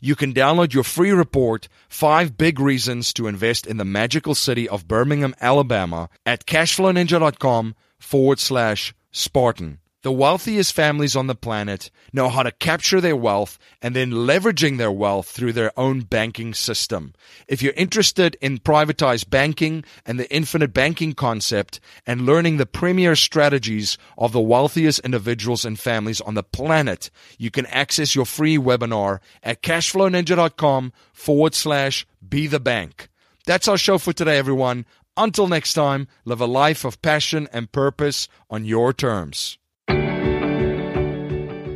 You 0.00 0.14
can 0.14 0.32
download 0.32 0.72
your 0.72 0.84
free 0.84 1.10
report, 1.10 1.68
Five 1.88 2.38
Big 2.38 2.60
Reasons 2.60 3.12
to 3.14 3.26
Invest 3.26 3.66
in 3.66 3.76
the 3.76 3.84
Magical 3.84 4.36
City 4.36 4.68
of 4.68 4.86
Birmingham, 4.86 5.34
Alabama, 5.40 6.08
at 6.24 6.46
cashflowninja.com 6.46 7.74
forward 7.98 8.38
slash 8.38 8.94
Spartan. 9.10 9.80
The 10.06 10.12
wealthiest 10.12 10.72
families 10.72 11.16
on 11.16 11.26
the 11.26 11.34
planet 11.34 11.90
know 12.12 12.28
how 12.28 12.44
to 12.44 12.52
capture 12.52 13.00
their 13.00 13.16
wealth 13.16 13.58
and 13.82 13.96
then 13.96 14.12
leveraging 14.12 14.78
their 14.78 14.92
wealth 14.92 15.28
through 15.28 15.52
their 15.54 15.76
own 15.76 16.02
banking 16.02 16.54
system. 16.54 17.12
If 17.48 17.60
you're 17.60 17.72
interested 17.72 18.36
in 18.40 18.58
privatized 18.58 19.30
banking 19.30 19.82
and 20.06 20.16
the 20.16 20.32
infinite 20.32 20.72
banking 20.72 21.14
concept 21.14 21.80
and 22.06 22.24
learning 22.24 22.58
the 22.58 22.66
premier 22.66 23.16
strategies 23.16 23.98
of 24.16 24.30
the 24.30 24.40
wealthiest 24.40 25.00
individuals 25.00 25.64
and 25.64 25.76
families 25.76 26.20
on 26.20 26.34
the 26.34 26.44
planet, 26.44 27.10
you 27.36 27.50
can 27.50 27.66
access 27.66 28.14
your 28.14 28.26
free 28.26 28.56
webinar 28.56 29.18
at 29.42 29.60
cashflowninja.com 29.60 30.92
forward 31.12 31.52
slash 31.56 32.06
be 32.28 32.46
the 32.46 32.60
bank. 32.60 33.08
That's 33.44 33.66
our 33.66 33.76
show 33.76 33.98
for 33.98 34.12
today, 34.12 34.38
everyone. 34.38 34.86
Until 35.16 35.48
next 35.48 35.72
time, 35.72 36.06
live 36.24 36.40
a 36.40 36.46
life 36.46 36.84
of 36.84 37.02
passion 37.02 37.48
and 37.52 37.72
purpose 37.72 38.28
on 38.48 38.64
your 38.64 38.92
terms. 38.92 39.58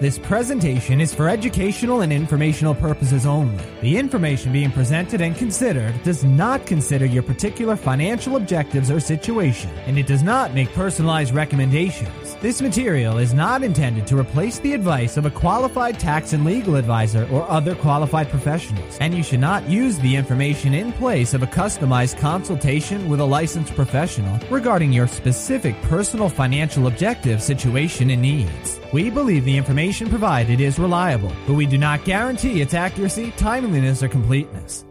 This 0.00 0.18
presentation 0.18 0.98
is 0.98 1.14
for 1.14 1.28
educational 1.28 2.00
and 2.00 2.10
informational 2.10 2.74
purposes 2.74 3.26
only. 3.26 3.62
The 3.82 3.98
information 3.98 4.50
being 4.50 4.70
presented 4.70 5.20
and 5.20 5.36
considered 5.36 6.02
does 6.04 6.24
not 6.24 6.64
consider 6.64 7.04
your 7.04 7.22
particular 7.22 7.76
financial 7.76 8.36
objectives 8.36 8.90
or 8.90 8.98
situation, 8.98 9.68
and 9.84 9.98
it 9.98 10.06
does 10.06 10.22
not 10.22 10.54
make 10.54 10.72
personalized 10.72 11.34
recommendations. 11.34 12.29
This 12.40 12.62
material 12.62 13.18
is 13.18 13.34
not 13.34 13.62
intended 13.62 14.06
to 14.06 14.18
replace 14.18 14.58
the 14.60 14.72
advice 14.72 15.18
of 15.18 15.26
a 15.26 15.30
qualified 15.30 16.00
tax 16.00 16.32
and 16.32 16.42
legal 16.42 16.76
advisor 16.76 17.28
or 17.30 17.46
other 17.50 17.74
qualified 17.74 18.30
professionals, 18.30 18.96
and 18.98 19.12
you 19.12 19.22
should 19.22 19.40
not 19.40 19.68
use 19.68 19.98
the 19.98 20.16
information 20.16 20.72
in 20.72 20.90
place 20.94 21.34
of 21.34 21.42
a 21.42 21.46
customized 21.46 22.18
consultation 22.18 23.10
with 23.10 23.20
a 23.20 23.24
licensed 23.24 23.74
professional 23.74 24.40
regarding 24.48 24.90
your 24.90 25.06
specific 25.06 25.78
personal 25.82 26.30
financial 26.30 26.86
objective, 26.86 27.42
situation, 27.42 28.08
and 28.08 28.22
needs. 28.22 28.80
We 28.90 29.10
believe 29.10 29.44
the 29.44 29.58
information 29.58 30.08
provided 30.08 30.62
is 30.62 30.78
reliable, 30.78 31.32
but 31.46 31.54
we 31.54 31.66
do 31.66 31.76
not 31.76 32.06
guarantee 32.06 32.62
its 32.62 32.72
accuracy, 32.72 33.34
timeliness, 33.36 34.02
or 34.02 34.08
completeness. 34.08 34.86